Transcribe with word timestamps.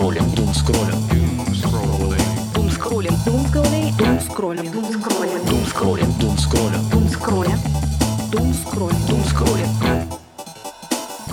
скроллим, 0.00 0.30
дум 0.34 0.54
скроллим, 0.54 0.94
Дум 2.54 2.70
скроллим. 2.70 3.14
Дум 3.26 3.40
скроллим. 3.44 3.92
Дум 3.98 4.20
скроллим. 4.20 4.72
Дум 4.72 4.86
скроллим. 4.94 5.44
дум 5.44 5.66
скроллим, 5.66 6.12
дум 6.18 6.38
скроллим, 6.38 6.90
Дум 6.90 7.08
скроллим. 7.10 7.58
Дум 8.32 8.54
скроллим. 8.54 8.96
дум 9.08 9.22
скроллим. 9.24 9.68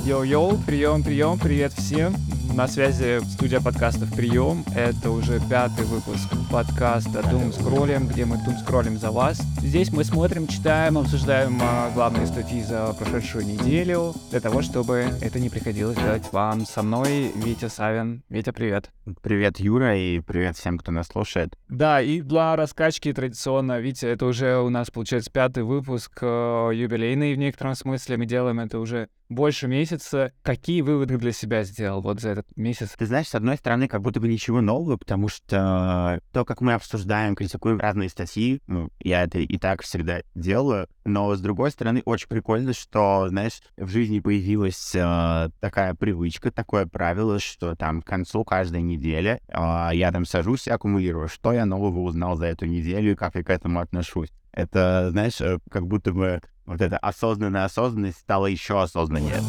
Йоу-йоу, 0.03 0.57
прием, 0.65 1.01
прием, 1.01 1.39
привет 1.39 1.71
всем. 1.77 2.13
На 2.57 2.67
связи 2.67 3.19
студия 3.33 3.61
подкастов 3.61 4.11
«Прием». 4.15 4.65
Это 4.75 5.11
уже 5.11 5.39
пятый 5.47 5.85
выпуск 5.85 6.27
подкаста 6.51 7.21
«Дум 7.29 7.53
скроллим», 7.53 8.07
где 8.07 8.25
мы 8.25 8.43
дум 8.43 8.55
скроллим 8.57 8.97
за 8.97 9.11
вас. 9.11 9.37
Здесь 9.61 9.91
мы 9.93 10.03
смотрим, 10.03 10.47
читаем, 10.47 10.97
обсуждаем 10.97 11.59
а, 11.61 11.91
главные 11.93 12.25
статьи 12.25 12.63
за 12.63 12.95
прошедшую 12.97 13.45
неделю, 13.45 14.15
для 14.31 14.39
того, 14.39 14.63
чтобы 14.63 15.05
это 15.21 15.39
не 15.39 15.51
приходилось 15.51 15.97
делать 15.97 16.33
вам. 16.33 16.65
Со 16.65 16.81
мной 16.81 17.31
Витя 17.35 17.67
Савин. 17.67 18.23
Витя, 18.27 18.49
привет. 18.49 18.89
Привет, 19.21 19.59
Юра, 19.59 19.95
и 19.95 20.19
привет 20.19 20.57
всем, 20.57 20.79
кто 20.79 20.91
нас 20.91 21.09
слушает. 21.09 21.55
Да, 21.69 22.01
и 22.01 22.21
для 22.21 22.55
раскачки 22.55 23.13
традиционно, 23.13 23.79
Витя, 23.79 24.07
это 24.07 24.25
уже 24.25 24.57
у 24.57 24.69
нас, 24.69 24.89
получается, 24.89 25.29
пятый 25.31 25.61
выпуск, 25.61 26.11
э, 26.23 26.71
юбилейный 26.73 27.35
в 27.35 27.37
некотором 27.37 27.75
смысле. 27.75 28.17
Мы 28.17 28.25
делаем 28.25 28.59
это 28.59 28.79
уже 28.79 29.09
больше 29.29 29.67
месяца. 29.67 30.31
Какие 30.41 30.81
выводы 30.81 31.17
для 31.17 31.31
себя 31.31 31.63
сделал 31.63 32.01
вот 32.01 32.19
за 32.19 32.29
этот 32.29 32.57
месяц? 32.57 32.95
Ты 32.97 33.05
знаешь, 33.05 33.27
с 33.27 33.35
одной 33.35 33.57
стороны, 33.57 33.87
как 33.87 34.01
будто 34.01 34.19
бы 34.19 34.27
ничего 34.27 34.61
нового, 34.61 34.97
потому 34.97 35.27
что 35.27 36.19
то, 36.31 36.45
как 36.45 36.61
мы 36.61 36.73
обсуждаем, 36.73 37.35
критикуем 37.35 37.79
разные 37.79 38.09
статьи, 38.09 38.61
ну, 38.67 38.89
я 38.99 39.23
это 39.23 39.39
и 39.39 39.57
так 39.57 39.81
всегда 39.81 40.21
делаю, 40.35 40.87
но 41.05 41.33
с 41.35 41.41
другой 41.41 41.71
стороны, 41.71 42.01
очень 42.05 42.27
прикольно, 42.27 42.73
что, 42.73 43.27
знаешь, 43.29 43.61
в 43.77 43.87
жизни 43.89 44.19
появилась 44.19 44.93
э, 44.95 45.49
такая 45.59 45.93
привычка, 45.93 46.51
такое 46.51 46.85
правило, 46.85 47.39
что 47.39 47.75
там 47.75 48.01
к 48.01 48.05
концу 48.05 48.43
каждой 48.43 48.81
недели 48.81 49.39
э, 49.47 49.89
я 49.93 50.11
там 50.11 50.25
сажусь 50.25 50.67
и 50.67 50.71
аккумулирую, 50.71 51.27
что 51.27 51.53
я 51.53 51.65
нового 51.65 51.99
узнал 51.99 52.35
за 52.37 52.47
эту 52.47 52.65
неделю 52.65 53.11
и 53.11 53.15
как 53.15 53.35
я 53.35 53.43
к 53.43 53.49
этому 53.49 53.79
отношусь. 53.79 54.31
Это, 54.51 55.09
знаешь, 55.11 55.39
э, 55.39 55.59
как 55.69 55.87
будто 55.87 56.11
бы 56.11 56.41
вот 56.67 56.81
эта 56.81 56.97
осознанная 56.97 57.65
осознанность 57.65 58.19
стала 58.19 58.45
еще 58.45 58.81
осознаннее. 58.81 59.41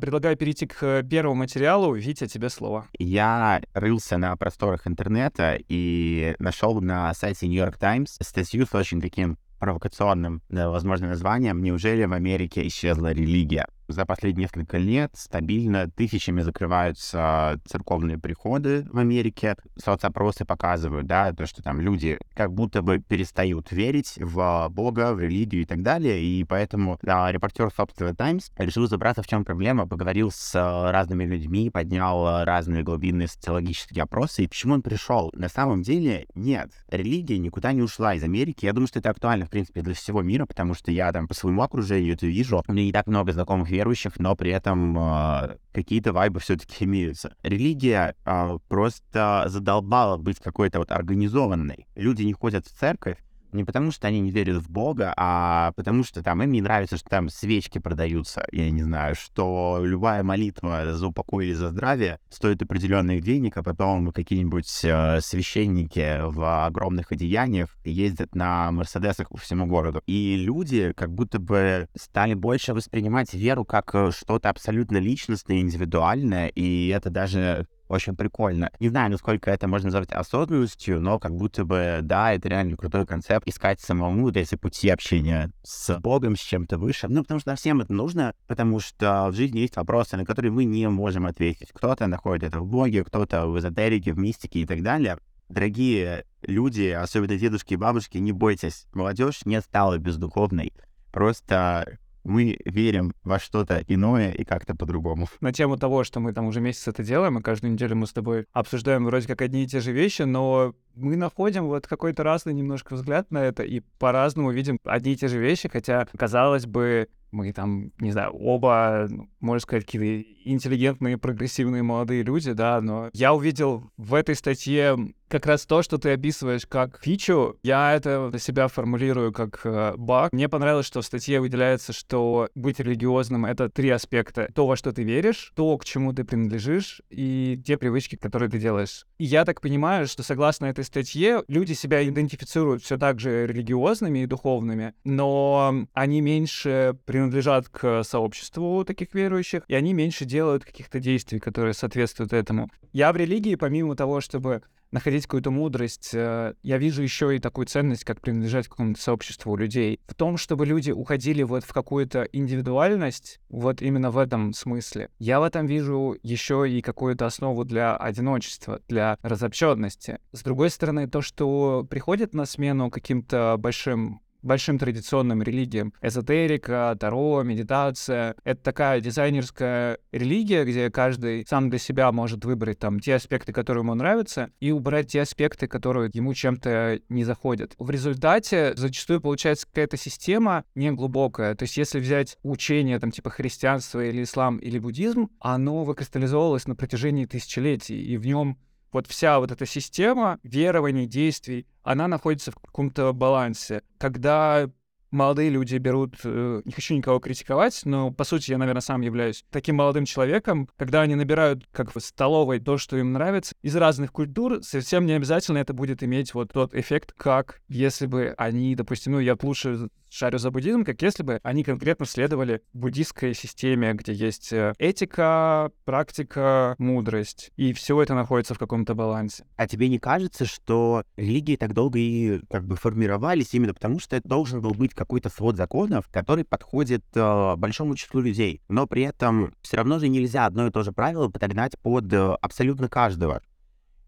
Предлагаю 0.00 0.36
перейти 0.36 0.66
к 0.66 0.82
э, 0.82 1.02
первому 1.02 1.34
материалу. 1.34 1.92
Витя, 1.94 2.26
тебе 2.26 2.48
слово. 2.48 2.86
Я 2.98 3.60
рылся 3.74 4.16
на 4.16 4.34
просторах 4.36 4.86
интернета 4.86 5.58
и 5.68 6.34
нашел 6.38 6.80
на 6.80 7.12
сайте 7.12 7.46
New 7.46 7.62
York 7.62 7.76
Times 7.76 8.16
статью 8.22 8.64
с 8.64 8.74
очень 8.74 9.02
таким 9.02 9.36
провокационным, 9.58 10.42
да, 10.48 10.70
возможно, 10.70 11.08
названием 11.08 11.62
«Неужели 11.62 12.04
в 12.06 12.14
Америке 12.14 12.66
исчезла 12.66 13.12
религия?». 13.12 13.66
За 13.90 14.06
последние 14.06 14.44
несколько 14.44 14.78
лет 14.78 15.10
стабильно 15.16 15.90
тысячами 15.90 16.42
закрываются 16.42 17.60
церковные 17.66 18.18
приходы 18.18 18.86
в 18.90 18.98
Америке. 18.98 19.56
Соцопросы 19.76 20.44
показывают, 20.44 21.06
да, 21.06 21.32
то, 21.32 21.44
что 21.44 21.62
там 21.62 21.80
люди 21.80 22.18
как 22.34 22.52
будто 22.52 22.82
бы 22.82 23.00
перестают 23.00 23.72
верить 23.72 24.14
в 24.20 24.68
Бога, 24.70 25.12
в 25.12 25.20
религию 25.20 25.62
и 25.62 25.64
так 25.64 25.82
далее. 25.82 26.22
И 26.22 26.44
поэтому 26.44 26.98
да, 27.02 27.30
репортер, 27.32 27.70
собственно, 27.76 28.14
Times 28.14 28.52
решил 28.56 28.84
разобраться, 28.84 29.22
в 29.22 29.26
чем 29.26 29.44
проблема, 29.44 29.88
поговорил 29.88 30.30
с 30.30 30.54
э, 30.54 30.90
разными 30.90 31.24
людьми, 31.24 31.70
поднял 31.70 32.44
разные 32.44 32.84
глубинные 32.84 33.26
социологические 33.26 34.04
опросы. 34.04 34.44
И 34.44 34.46
к 34.46 34.52
чему 34.52 34.74
он 34.74 34.82
пришел? 34.82 35.30
На 35.34 35.48
самом 35.48 35.82
деле, 35.82 36.26
нет, 36.34 36.70
религия 36.88 37.38
никуда 37.38 37.72
не 37.72 37.82
ушла 37.82 38.14
из 38.14 38.22
Америки. 38.22 38.66
Я 38.66 38.72
думаю, 38.72 38.86
что 38.86 39.00
это 39.00 39.10
актуально, 39.10 39.46
в 39.46 39.50
принципе, 39.50 39.82
для 39.82 39.94
всего 39.94 40.22
мира, 40.22 40.46
потому 40.46 40.74
что 40.74 40.92
я 40.92 41.10
там 41.12 41.26
по 41.26 41.34
своему 41.34 41.62
окружению 41.62 42.14
это 42.14 42.26
вижу. 42.26 42.62
У 42.68 42.72
меня 42.72 42.84
не 42.84 42.92
так 42.92 43.06
много 43.06 43.32
знакомых 43.32 43.70
верующих, 43.80 44.18
но 44.18 44.36
при 44.36 44.50
этом 44.50 44.98
э, 44.98 45.56
какие-то 45.72 46.12
вайбы 46.12 46.40
все-таки 46.40 46.84
имеются. 46.84 47.34
Религия 47.42 48.14
э, 48.24 48.58
просто 48.68 49.44
задолбала 49.46 50.16
быть 50.16 50.38
какой-то 50.38 50.78
вот 50.78 50.90
организованной. 50.92 51.86
Люди 51.96 52.22
не 52.22 52.32
ходят 52.32 52.66
в 52.66 52.78
церковь, 52.78 53.16
не 53.52 53.64
потому, 53.64 53.90
что 53.90 54.08
они 54.08 54.20
не 54.20 54.30
верят 54.30 54.62
в 54.62 54.70
Бога, 54.70 55.12
а 55.16 55.72
потому 55.76 56.04
что 56.04 56.22
там 56.22 56.42
им 56.42 56.52
не 56.52 56.62
нравится, 56.62 56.96
что 56.96 57.08
там 57.08 57.28
свечки 57.28 57.78
продаются, 57.78 58.44
я 58.52 58.70
не 58.70 58.82
знаю, 58.82 59.14
что 59.14 59.80
любая 59.82 60.22
молитва 60.22 60.92
за 60.92 61.06
упокой 61.06 61.46
или 61.46 61.54
за 61.54 61.70
здравие 61.70 62.18
стоит 62.28 62.62
определенных 62.62 63.22
денег, 63.22 63.56
а 63.56 63.62
потом 63.62 64.12
какие-нибудь 64.12 64.84
э, 64.84 65.20
священники 65.20 66.20
в 66.22 66.66
огромных 66.66 67.12
одеяниях 67.12 67.76
ездят 67.84 68.34
на 68.34 68.70
Мерседесах 68.72 69.28
по 69.28 69.36
всему 69.36 69.66
городу. 69.66 70.02
И 70.06 70.36
люди 70.36 70.92
как 70.96 71.12
будто 71.12 71.38
бы 71.38 71.88
стали 71.96 72.34
больше 72.34 72.74
воспринимать 72.74 73.34
веру 73.34 73.64
как 73.64 73.94
э, 73.94 74.10
что-то 74.12 74.50
абсолютно 74.50 74.98
личностное, 74.98 75.60
индивидуальное, 75.60 76.48
и 76.48 76.88
это 76.88 77.10
даже 77.10 77.66
очень 77.90 78.14
прикольно. 78.14 78.70
Не 78.78 78.88
знаю, 78.88 79.10
насколько 79.10 79.50
это 79.50 79.66
можно 79.66 79.86
назвать 79.86 80.12
осознанностью, 80.12 81.00
но 81.00 81.18
как 81.18 81.34
будто 81.34 81.64
бы, 81.64 81.98
да, 82.02 82.32
это 82.32 82.48
реально 82.48 82.76
крутой 82.76 83.04
концепт. 83.04 83.46
Искать 83.48 83.80
самому 83.80 84.22
вот 84.22 84.36
эти 84.36 84.54
пути 84.54 84.88
общения 84.88 85.50
с 85.62 85.98
Богом, 85.98 86.36
с 86.36 86.40
чем-то 86.40 86.78
выше. 86.78 87.08
Ну, 87.08 87.22
потому 87.22 87.40
что 87.40 87.54
всем 87.56 87.80
это 87.80 87.92
нужно, 87.92 88.34
потому 88.46 88.78
что 88.78 89.28
в 89.30 89.34
жизни 89.34 89.58
есть 89.58 89.76
вопросы, 89.76 90.16
на 90.16 90.24
которые 90.24 90.52
мы 90.52 90.64
не 90.64 90.88
можем 90.88 91.26
ответить. 91.26 91.70
Кто-то 91.72 92.06
находит 92.06 92.44
это 92.44 92.60
в 92.60 92.66
Боге, 92.66 93.04
кто-то 93.04 93.46
в 93.46 93.58
эзотерике, 93.58 94.12
в 94.12 94.18
мистике 94.18 94.60
и 94.60 94.66
так 94.66 94.82
далее. 94.82 95.18
Дорогие 95.48 96.26
люди, 96.42 96.90
особенно 96.90 97.36
дедушки 97.36 97.74
и 97.74 97.76
бабушки, 97.76 98.18
не 98.18 98.30
бойтесь. 98.30 98.86
Молодежь 98.92 99.44
не 99.46 99.60
стала 99.60 99.98
бездуховной. 99.98 100.72
Просто 101.10 101.98
мы 102.24 102.58
верим 102.64 103.12
во 103.24 103.38
что-то 103.38 103.82
иное 103.86 104.32
и 104.32 104.44
как-то 104.44 104.74
по-другому. 104.74 105.28
На 105.40 105.52
тему 105.52 105.76
того, 105.76 106.04
что 106.04 106.20
мы 106.20 106.32
там 106.32 106.46
уже 106.46 106.60
месяц 106.60 106.88
это 106.88 107.02
делаем, 107.02 107.38
и 107.38 107.42
каждую 107.42 107.72
неделю 107.72 107.96
мы 107.96 108.06
с 108.06 108.12
тобой 108.12 108.46
обсуждаем 108.52 109.04
вроде 109.04 109.26
как 109.26 109.42
одни 109.42 109.64
и 109.64 109.66
те 109.66 109.80
же 109.80 109.92
вещи, 109.92 110.22
но 110.22 110.74
мы 110.94 111.16
находим 111.16 111.66
вот 111.66 111.86
какой-то 111.86 112.22
разный 112.22 112.52
немножко 112.52 112.94
взгляд 112.94 113.30
на 113.30 113.38
это 113.44 113.62
и 113.62 113.80
по-разному 113.98 114.50
видим 114.50 114.78
одни 114.84 115.12
и 115.12 115.16
те 115.16 115.28
же 115.28 115.38
вещи, 115.38 115.68
хотя, 115.68 116.06
казалось 116.16 116.66
бы, 116.66 117.08
мы 117.30 117.52
там, 117.52 117.92
не 118.00 118.10
знаю, 118.10 118.32
оба, 118.32 119.06
ну, 119.08 119.28
можно 119.40 119.60
сказать, 119.60 119.84
какие-то 119.84 120.28
интеллигентные, 120.44 121.16
прогрессивные 121.16 121.82
молодые 121.82 122.22
люди, 122.22 122.52
да, 122.52 122.80
но 122.80 123.10
я 123.12 123.32
увидел 123.32 123.90
в 123.96 124.14
этой 124.14 124.34
статье 124.34 124.96
как 125.30 125.46
раз 125.46 125.64
то, 125.64 125.82
что 125.82 125.96
ты 125.96 126.10
описываешь 126.10 126.66
как 126.66 127.00
фичу, 127.02 127.56
я 127.62 127.94
это 127.94 128.28
для 128.30 128.40
себя 128.40 128.66
формулирую 128.66 129.32
как 129.32 129.60
э, 129.64 129.94
баг. 129.96 130.32
Мне 130.32 130.48
понравилось, 130.48 130.86
что 130.86 131.00
в 131.00 131.06
статье 131.06 131.40
выделяется, 131.40 131.92
что 131.92 132.48
быть 132.56 132.80
религиозным— 132.80 133.44
это 133.46 133.68
три 133.68 133.90
аспекта. 133.90 134.50
То, 134.54 134.66
во 134.66 134.76
что 134.76 134.92
ты 134.92 135.04
веришь, 135.04 135.52
то, 135.54 135.78
к 135.78 135.84
чему 135.84 136.12
ты 136.12 136.24
принадлежишь, 136.24 137.00
и 137.10 137.60
те 137.64 137.78
привычки, 137.78 138.16
которые 138.16 138.50
ты 138.50 138.58
делаешь. 138.58 139.06
И 139.18 139.24
я 139.24 139.44
так 139.44 139.60
понимаю, 139.60 140.08
что 140.08 140.24
согласно 140.24 140.66
этой 140.66 140.84
статье, 140.84 141.44
люди 141.46 141.74
себя 141.74 142.06
идентифицируют 142.06 142.82
все 142.82 142.98
так 142.98 143.20
же 143.20 143.46
религиозными 143.46 144.20
и 144.20 144.26
духовными, 144.26 144.94
но 145.04 145.86
они 145.92 146.20
меньше 146.20 146.96
принадлежат 147.04 147.68
к 147.68 148.02
сообществу 148.02 148.84
таких 148.84 149.14
верующих, 149.14 149.62
и 149.68 149.74
они 149.74 149.92
меньше 149.92 150.24
делают 150.24 150.64
каких-то 150.64 150.98
действий, 150.98 151.38
которые 151.38 151.74
соответствуют 151.74 152.32
этому. 152.32 152.68
Я 152.92 153.12
в 153.12 153.16
религии, 153.16 153.54
помимо 153.54 153.94
того, 153.94 154.20
чтобы 154.20 154.62
находить 154.92 155.24
какую-то 155.24 155.50
мудрость, 155.50 156.10
э, 156.14 156.54
я 156.62 156.78
вижу 156.78 157.02
еще 157.02 157.36
и 157.36 157.38
такую 157.38 157.66
ценность, 157.66 158.04
как 158.04 158.20
принадлежать 158.20 158.66
к 158.66 158.70
какому-то 158.70 159.00
сообществу 159.00 159.56
людей. 159.56 160.00
В 160.06 160.14
том, 160.14 160.36
чтобы 160.36 160.66
люди 160.66 160.90
уходили 160.90 161.42
вот 161.42 161.64
в 161.64 161.72
какую-то 161.72 162.22
индивидуальность, 162.32 163.40
вот 163.48 163.82
именно 163.82 164.10
в 164.10 164.18
этом 164.18 164.52
смысле. 164.52 165.10
Я 165.18 165.40
в 165.40 165.44
этом 165.44 165.66
вижу 165.66 166.16
еще 166.22 166.68
и 166.68 166.80
какую-то 166.82 167.26
основу 167.26 167.64
для 167.64 167.96
одиночества, 167.96 168.80
для 168.88 169.18
разобщенности. 169.22 170.18
С 170.32 170.42
другой 170.42 170.70
стороны, 170.70 171.08
то, 171.08 171.22
что 171.22 171.86
приходит 171.88 172.34
на 172.34 172.46
смену 172.46 172.90
каким-то 172.90 173.56
большим 173.58 174.20
большим 174.42 174.78
традиционным 174.78 175.42
религиям. 175.42 175.92
Эзотерика, 176.02 176.96
таро, 176.98 177.42
медитация. 177.42 178.34
Это 178.44 178.62
такая 178.62 179.00
дизайнерская 179.00 179.98
религия, 180.12 180.64
где 180.64 180.90
каждый 180.90 181.44
сам 181.48 181.70
для 181.70 181.78
себя 181.78 182.10
может 182.12 182.44
выбрать 182.44 182.78
там 182.78 183.00
те 183.00 183.14
аспекты, 183.14 183.52
которые 183.52 183.82
ему 183.82 183.94
нравятся, 183.94 184.50
и 184.60 184.70
убрать 184.70 185.12
те 185.12 185.22
аспекты, 185.22 185.66
которые 185.66 186.10
ему 186.12 186.34
чем-то 186.34 187.00
не 187.08 187.24
заходят. 187.24 187.74
В 187.78 187.90
результате 187.90 188.74
зачастую 188.76 189.20
получается 189.20 189.66
какая-то 189.66 189.96
система 189.96 190.64
неглубокая. 190.74 191.54
То 191.54 191.64
есть 191.64 191.76
если 191.76 191.98
взять 191.98 192.36
учение 192.42 192.98
там 192.98 193.10
типа 193.10 193.30
христианства 193.30 194.04
или 194.04 194.22
ислам 194.22 194.58
или 194.58 194.78
буддизм, 194.78 195.30
оно 195.40 195.84
выкристаллизовалось 195.84 196.66
на 196.66 196.74
протяжении 196.74 197.26
тысячелетий, 197.26 198.00
и 198.00 198.16
в 198.16 198.26
нем 198.26 198.58
вот 198.92 199.06
вся 199.06 199.38
вот 199.38 199.50
эта 199.50 199.66
система 199.66 200.38
верований, 200.42 201.06
действий, 201.06 201.66
она 201.82 202.08
находится 202.08 202.50
в 202.52 202.56
каком-то 202.56 203.12
балансе. 203.12 203.82
Когда 203.98 204.70
молодые 205.10 205.50
люди 205.50 205.76
берут, 205.76 206.16
э, 206.24 206.62
не 206.64 206.72
хочу 206.72 206.94
никого 206.94 207.18
критиковать, 207.18 207.82
но 207.84 208.10
по 208.10 208.24
сути 208.24 208.50
я, 208.50 208.58
наверное, 208.58 208.80
сам 208.80 209.00
являюсь 209.00 209.44
таким 209.50 209.76
молодым 209.76 210.04
человеком, 210.04 210.68
когда 210.76 211.02
они 211.02 211.14
набирают 211.14 211.66
как 211.72 211.94
в 211.94 212.00
столовой 212.00 212.60
то, 212.60 212.78
что 212.78 212.96
им 212.96 213.12
нравится, 213.12 213.54
из 213.62 213.76
разных 213.76 214.12
культур, 214.12 214.62
совсем 214.62 215.06
не 215.06 215.12
обязательно 215.12 215.58
это 215.58 215.72
будет 215.72 216.02
иметь 216.02 216.34
вот 216.34 216.52
тот 216.52 216.74
эффект, 216.74 217.12
как 217.16 217.60
если 217.68 218.06
бы 218.06 218.34
они, 218.36 218.74
допустим, 218.74 219.12
ну 219.12 219.20
я 219.20 219.36
лучше 219.40 219.88
шарю 220.10 220.38
за 220.38 220.50
буддизм, 220.50 220.84
как 220.84 221.00
если 221.02 221.22
бы 221.22 221.40
они 221.42 221.64
конкретно 221.64 222.04
следовали 222.04 222.62
буддистской 222.72 223.34
системе, 223.34 223.94
где 223.94 224.12
есть 224.12 224.52
э, 224.52 224.74
этика, 224.78 225.70
практика, 225.84 226.74
мудрость, 226.78 227.52
и 227.56 227.72
все 227.72 228.00
это 228.02 228.14
находится 228.14 228.54
в 228.54 228.58
каком-то 228.58 228.94
балансе. 228.94 229.44
А 229.56 229.66
тебе 229.66 229.88
не 229.88 229.98
кажется, 229.98 230.44
что 230.44 231.04
религии 231.16 231.56
так 231.56 231.72
долго 231.72 231.98
и 231.98 232.40
как 232.50 232.66
бы 232.66 232.76
формировались 232.76 233.54
именно 233.54 233.72
потому, 233.72 234.00
что 234.00 234.16
это 234.16 234.28
должен 234.28 234.60
был 234.60 234.72
быть 234.72 234.94
какой-то 235.00 235.30
свод 235.30 235.56
законов, 235.56 236.08
который 236.12 236.44
подходит 236.44 237.02
э, 237.14 237.56
большому 237.56 237.96
числу 237.96 238.20
людей, 238.20 238.60
но 238.68 238.86
при 238.86 239.00
этом 239.00 239.54
все 239.62 239.78
равно 239.78 239.98
же 239.98 240.08
нельзя 240.08 240.44
одно 240.44 240.66
и 240.66 240.70
то 240.70 240.82
же 240.82 240.92
правило 240.92 241.28
подогнать 241.28 241.78
под 241.78 242.12
э, 242.12 242.34
абсолютно 242.42 242.90
каждого. 242.90 243.40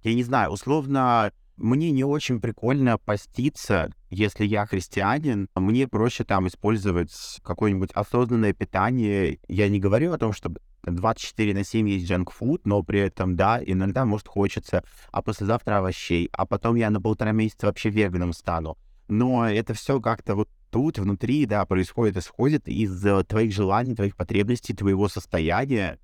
Я 0.02 0.12
не 0.12 0.22
знаю, 0.22 0.50
условно, 0.50 1.32
мне 1.56 1.92
не 1.92 2.04
очень 2.04 2.42
прикольно 2.42 2.98
поститься, 2.98 3.90
если 4.10 4.44
я 4.44 4.66
христианин. 4.66 5.48
Мне 5.54 5.88
проще 5.88 6.24
там 6.24 6.46
использовать 6.46 7.40
какое-нибудь 7.42 7.92
осознанное 7.94 8.52
питание. 8.52 9.38
Я 9.48 9.70
не 9.70 9.80
говорю 9.80 10.12
о 10.12 10.18
том, 10.18 10.34
что 10.34 10.52
24 10.82 11.54
на 11.54 11.64
7 11.64 11.88
есть 11.88 12.06
джанк-фуд, 12.06 12.66
но 12.66 12.82
при 12.82 13.00
этом, 13.00 13.34
да, 13.34 13.62
иногда, 13.64 14.04
может, 14.04 14.28
хочется, 14.28 14.84
а 15.10 15.22
послезавтра 15.22 15.78
овощей, 15.78 16.28
а 16.34 16.44
потом 16.44 16.76
я 16.76 16.90
на 16.90 17.00
полтора 17.00 17.32
месяца 17.32 17.64
вообще 17.64 17.88
веганом 17.88 18.34
стану. 18.34 18.76
Но 19.08 19.48
это 19.48 19.72
все 19.72 19.98
как-то 19.98 20.34
вот 20.34 20.50
тут, 20.72 20.98
внутри, 20.98 21.46
да, 21.46 21.64
происходит, 21.66 22.16
исходит 22.16 22.66
из 22.66 23.04
э, 23.04 23.22
твоих 23.24 23.52
желаний, 23.52 23.94
твоих 23.94 24.16
потребностей, 24.16 24.74
твоего 24.74 25.06
состояния. 25.08 25.98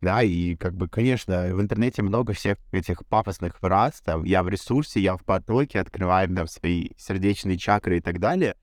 Да, 0.00 0.22
и 0.22 0.56
как 0.56 0.74
бы, 0.74 0.88
конечно, 0.88 1.54
в 1.54 1.60
интернете 1.60 2.02
много 2.02 2.32
всех 2.32 2.58
этих 2.72 3.04
пафосных 3.06 3.58
фраз, 3.58 4.00
там, 4.04 4.24
я 4.24 4.42
в 4.42 4.48
ресурсе, 4.48 5.00
я 5.00 5.16
в 5.16 5.24
потоке, 5.24 5.80
открываем 5.80 6.34
там 6.34 6.46
свои 6.48 6.90
сердечные 6.96 7.56
чакры 7.56 7.98
и 7.98 8.00
так 8.00 8.18
далее, 8.18 8.56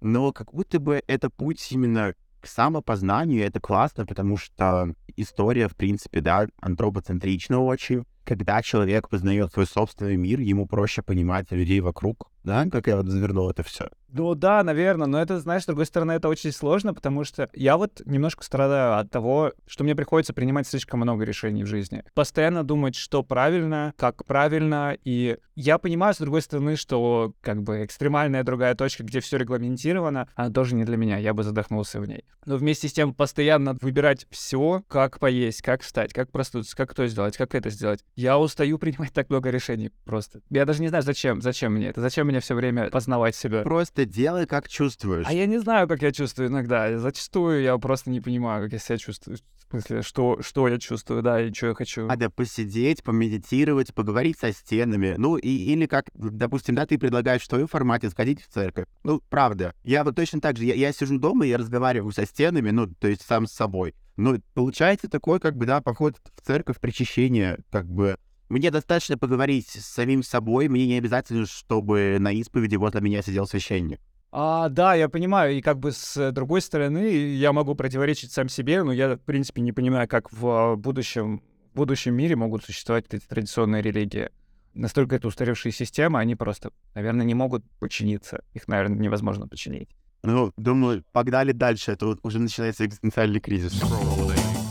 но 0.00 0.32
как 0.32 0.52
будто 0.52 0.80
бы 0.80 1.02
это 1.06 1.30
путь 1.30 1.66
именно 1.70 2.14
к 2.40 2.46
самопознанию, 2.46 3.46
это 3.46 3.60
классно, 3.60 4.04
потому 4.04 4.36
что 4.36 4.94
история, 5.16 5.68
в 5.68 5.76
принципе, 5.76 6.20
да, 6.20 6.46
антропоцентрична 6.60 7.58
очень, 7.58 8.04
когда 8.24 8.60
человек 8.62 9.08
познает 9.08 9.52
свой 9.52 9.66
собственный 9.66 10.16
мир, 10.16 10.40
ему 10.40 10.66
проще 10.66 11.02
понимать 11.02 11.50
людей 11.52 11.80
вокруг, 11.80 12.30
да, 12.44 12.66
как 12.70 12.86
я 12.86 12.96
вот 12.96 13.06
завернул 13.06 13.50
это 13.50 13.62
все. 13.62 13.88
Ну 14.12 14.34
да, 14.34 14.62
наверное, 14.62 15.06
но 15.06 15.20
это, 15.20 15.40
знаешь, 15.40 15.62
с 15.62 15.66
другой 15.66 15.86
стороны, 15.86 16.12
это 16.12 16.28
очень 16.28 16.52
сложно, 16.52 16.92
потому 16.92 17.24
что 17.24 17.48
я 17.54 17.78
вот 17.78 18.02
немножко 18.04 18.44
страдаю 18.44 18.98
от 18.98 19.10
того, 19.10 19.52
что 19.66 19.84
мне 19.84 19.96
приходится 19.96 20.34
принимать 20.34 20.66
слишком 20.66 21.00
много 21.00 21.24
решений 21.24 21.64
в 21.64 21.66
жизни. 21.66 22.04
Постоянно 22.12 22.62
думать, 22.62 22.94
что 22.94 23.22
правильно, 23.22 23.94
как 23.96 24.26
правильно, 24.26 24.94
и 25.02 25.38
я 25.54 25.78
понимаю, 25.78 26.12
с 26.12 26.18
другой 26.18 26.42
стороны, 26.42 26.76
что 26.76 27.32
как 27.40 27.62
бы 27.62 27.84
экстремальная 27.84 28.44
другая 28.44 28.74
точка, 28.74 29.02
где 29.02 29.20
все 29.20 29.38
регламентировано, 29.38 30.28
она 30.34 30.50
тоже 30.50 30.74
не 30.74 30.84
для 30.84 30.98
меня, 30.98 31.16
я 31.16 31.32
бы 31.32 31.42
задохнулся 31.42 31.98
в 31.98 32.06
ней. 32.06 32.24
Но 32.44 32.56
вместе 32.56 32.88
с 32.88 32.92
тем 32.92 33.14
постоянно 33.14 33.78
выбирать 33.80 34.26
все, 34.30 34.82
как 34.88 35.20
поесть, 35.20 35.62
как 35.62 35.80
встать, 35.82 36.12
как 36.12 36.30
проснуться, 36.30 36.76
как 36.76 36.92
то 36.92 37.06
сделать, 37.06 37.38
как 37.38 37.54
это 37.54 37.70
сделать. 37.70 38.04
Я 38.14 38.38
устаю 38.38 38.78
принимать 38.78 39.12
так 39.12 39.30
много 39.30 39.48
решений 39.48 39.90
просто. 40.04 40.40
Я 40.50 40.66
даже 40.66 40.82
не 40.82 40.88
знаю, 40.88 41.02
зачем, 41.02 41.40
зачем 41.40 41.74
мне 41.74 41.88
это, 41.88 42.02
зачем 42.02 42.26
мне 42.32 42.40
все 42.40 42.54
время 42.54 42.90
познавать 42.90 43.36
себя. 43.36 43.62
Просто 43.62 44.04
делай, 44.04 44.46
как 44.46 44.68
чувствуешь. 44.68 45.26
А 45.28 45.32
я 45.32 45.46
не 45.46 45.58
знаю, 45.58 45.86
как 45.86 46.02
я 46.02 46.12
чувствую 46.12 46.48
иногда. 46.48 46.98
Зачастую 46.98 47.62
я 47.62 47.76
просто 47.78 48.10
не 48.10 48.20
понимаю, 48.20 48.64
как 48.64 48.72
я 48.72 48.78
себя 48.78 48.98
чувствую. 48.98 49.38
В 49.38 49.70
смысле, 49.72 50.02
что, 50.02 50.42
что 50.42 50.68
я 50.68 50.78
чувствую, 50.78 51.22
да, 51.22 51.40
и 51.40 51.52
что 51.52 51.68
я 51.68 51.74
хочу. 51.74 52.06
Надо 52.06 52.28
посидеть, 52.28 53.02
помедитировать, 53.02 53.94
поговорить 53.94 54.38
со 54.38 54.52
стенами. 54.52 55.14
Ну, 55.16 55.36
и, 55.36 55.48
или 55.48 55.86
как, 55.86 56.06
допустим, 56.14 56.74
да, 56.74 56.84
ты 56.84 56.98
предлагаешь 56.98 57.42
в 57.42 57.48
твоем 57.48 57.68
формате 57.68 58.10
сходить 58.10 58.42
в 58.42 58.48
церковь. 58.48 58.86
Ну, 59.02 59.22
правда. 59.30 59.74
Я 59.82 60.04
вот 60.04 60.16
точно 60.16 60.40
так 60.40 60.58
же, 60.58 60.64
я, 60.64 60.74
я 60.74 60.92
сижу 60.92 61.18
дома, 61.18 61.46
я 61.46 61.56
разговариваю 61.56 62.12
со 62.12 62.26
стенами, 62.26 62.70
ну, 62.70 62.86
то 62.86 63.08
есть 63.08 63.22
сам 63.22 63.46
с 63.46 63.52
собой. 63.52 63.94
Ну, 64.16 64.38
получается 64.52 65.08
такой, 65.08 65.40
как 65.40 65.56
бы, 65.56 65.64
да, 65.64 65.80
поход 65.80 66.16
в 66.36 66.46
церковь, 66.46 66.78
причащение, 66.78 67.58
как 67.70 67.86
бы, 67.86 68.16
мне 68.52 68.70
достаточно 68.70 69.16
поговорить 69.16 69.68
с 69.68 69.86
самим 69.86 70.22
собой, 70.22 70.68
мне 70.68 70.86
не 70.86 70.98
обязательно, 70.98 71.46
чтобы 71.46 72.18
на 72.20 72.32
исповеди 72.32 72.76
возле 72.76 73.00
меня 73.00 73.22
сидел 73.22 73.46
священник. 73.46 73.98
А, 74.30 74.68
да, 74.68 74.94
я 74.94 75.08
понимаю, 75.08 75.56
и 75.56 75.62
как 75.62 75.78
бы 75.78 75.90
с 75.92 76.32
другой 76.32 76.60
стороны, 76.60 76.98
я 77.34 77.52
могу 77.52 77.74
противоречить 77.74 78.30
сам 78.30 78.48
себе, 78.48 78.82
но 78.82 78.92
я, 78.92 79.16
в 79.16 79.20
принципе, 79.20 79.62
не 79.62 79.72
понимаю, 79.72 80.06
как 80.06 80.30
в 80.32 80.76
будущем, 80.76 81.42
в 81.72 81.76
будущем 81.76 82.14
мире 82.14 82.36
могут 82.36 82.64
существовать 82.64 83.06
эти 83.10 83.24
традиционные 83.26 83.80
религии. 83.80 84.28
Настолько 84.74 85.16
это 85.16 85.28
устаревшие 85.28 85.72
системы, 85.72 86.18
они 86.18 86.34
просто, 86.34 86.72
наверное, 86.94 87.24
не 87.24 87.34
могут 87.34 87.64
починиться. 87.78 88.44
Их, 88.52 88.68
наверное, 88.68 88.98
невозможно 88.98 89.48
починить. 89.48 89.88
Ну, 90.22 90.52
думаю, 90.56 91.04
погнали 91.12 91.52
дальше, 91.52 91.92
это 91.92 92.06
вот 92.06 92.20
уже 92.22 92.38
начинается 92.38 92.84
экзистенциальный 92.84 93.40
кризис. 93.40 93.80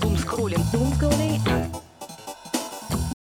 Думскроллинг. 0.02 0.72
Думскроллинг. 0.72 1.81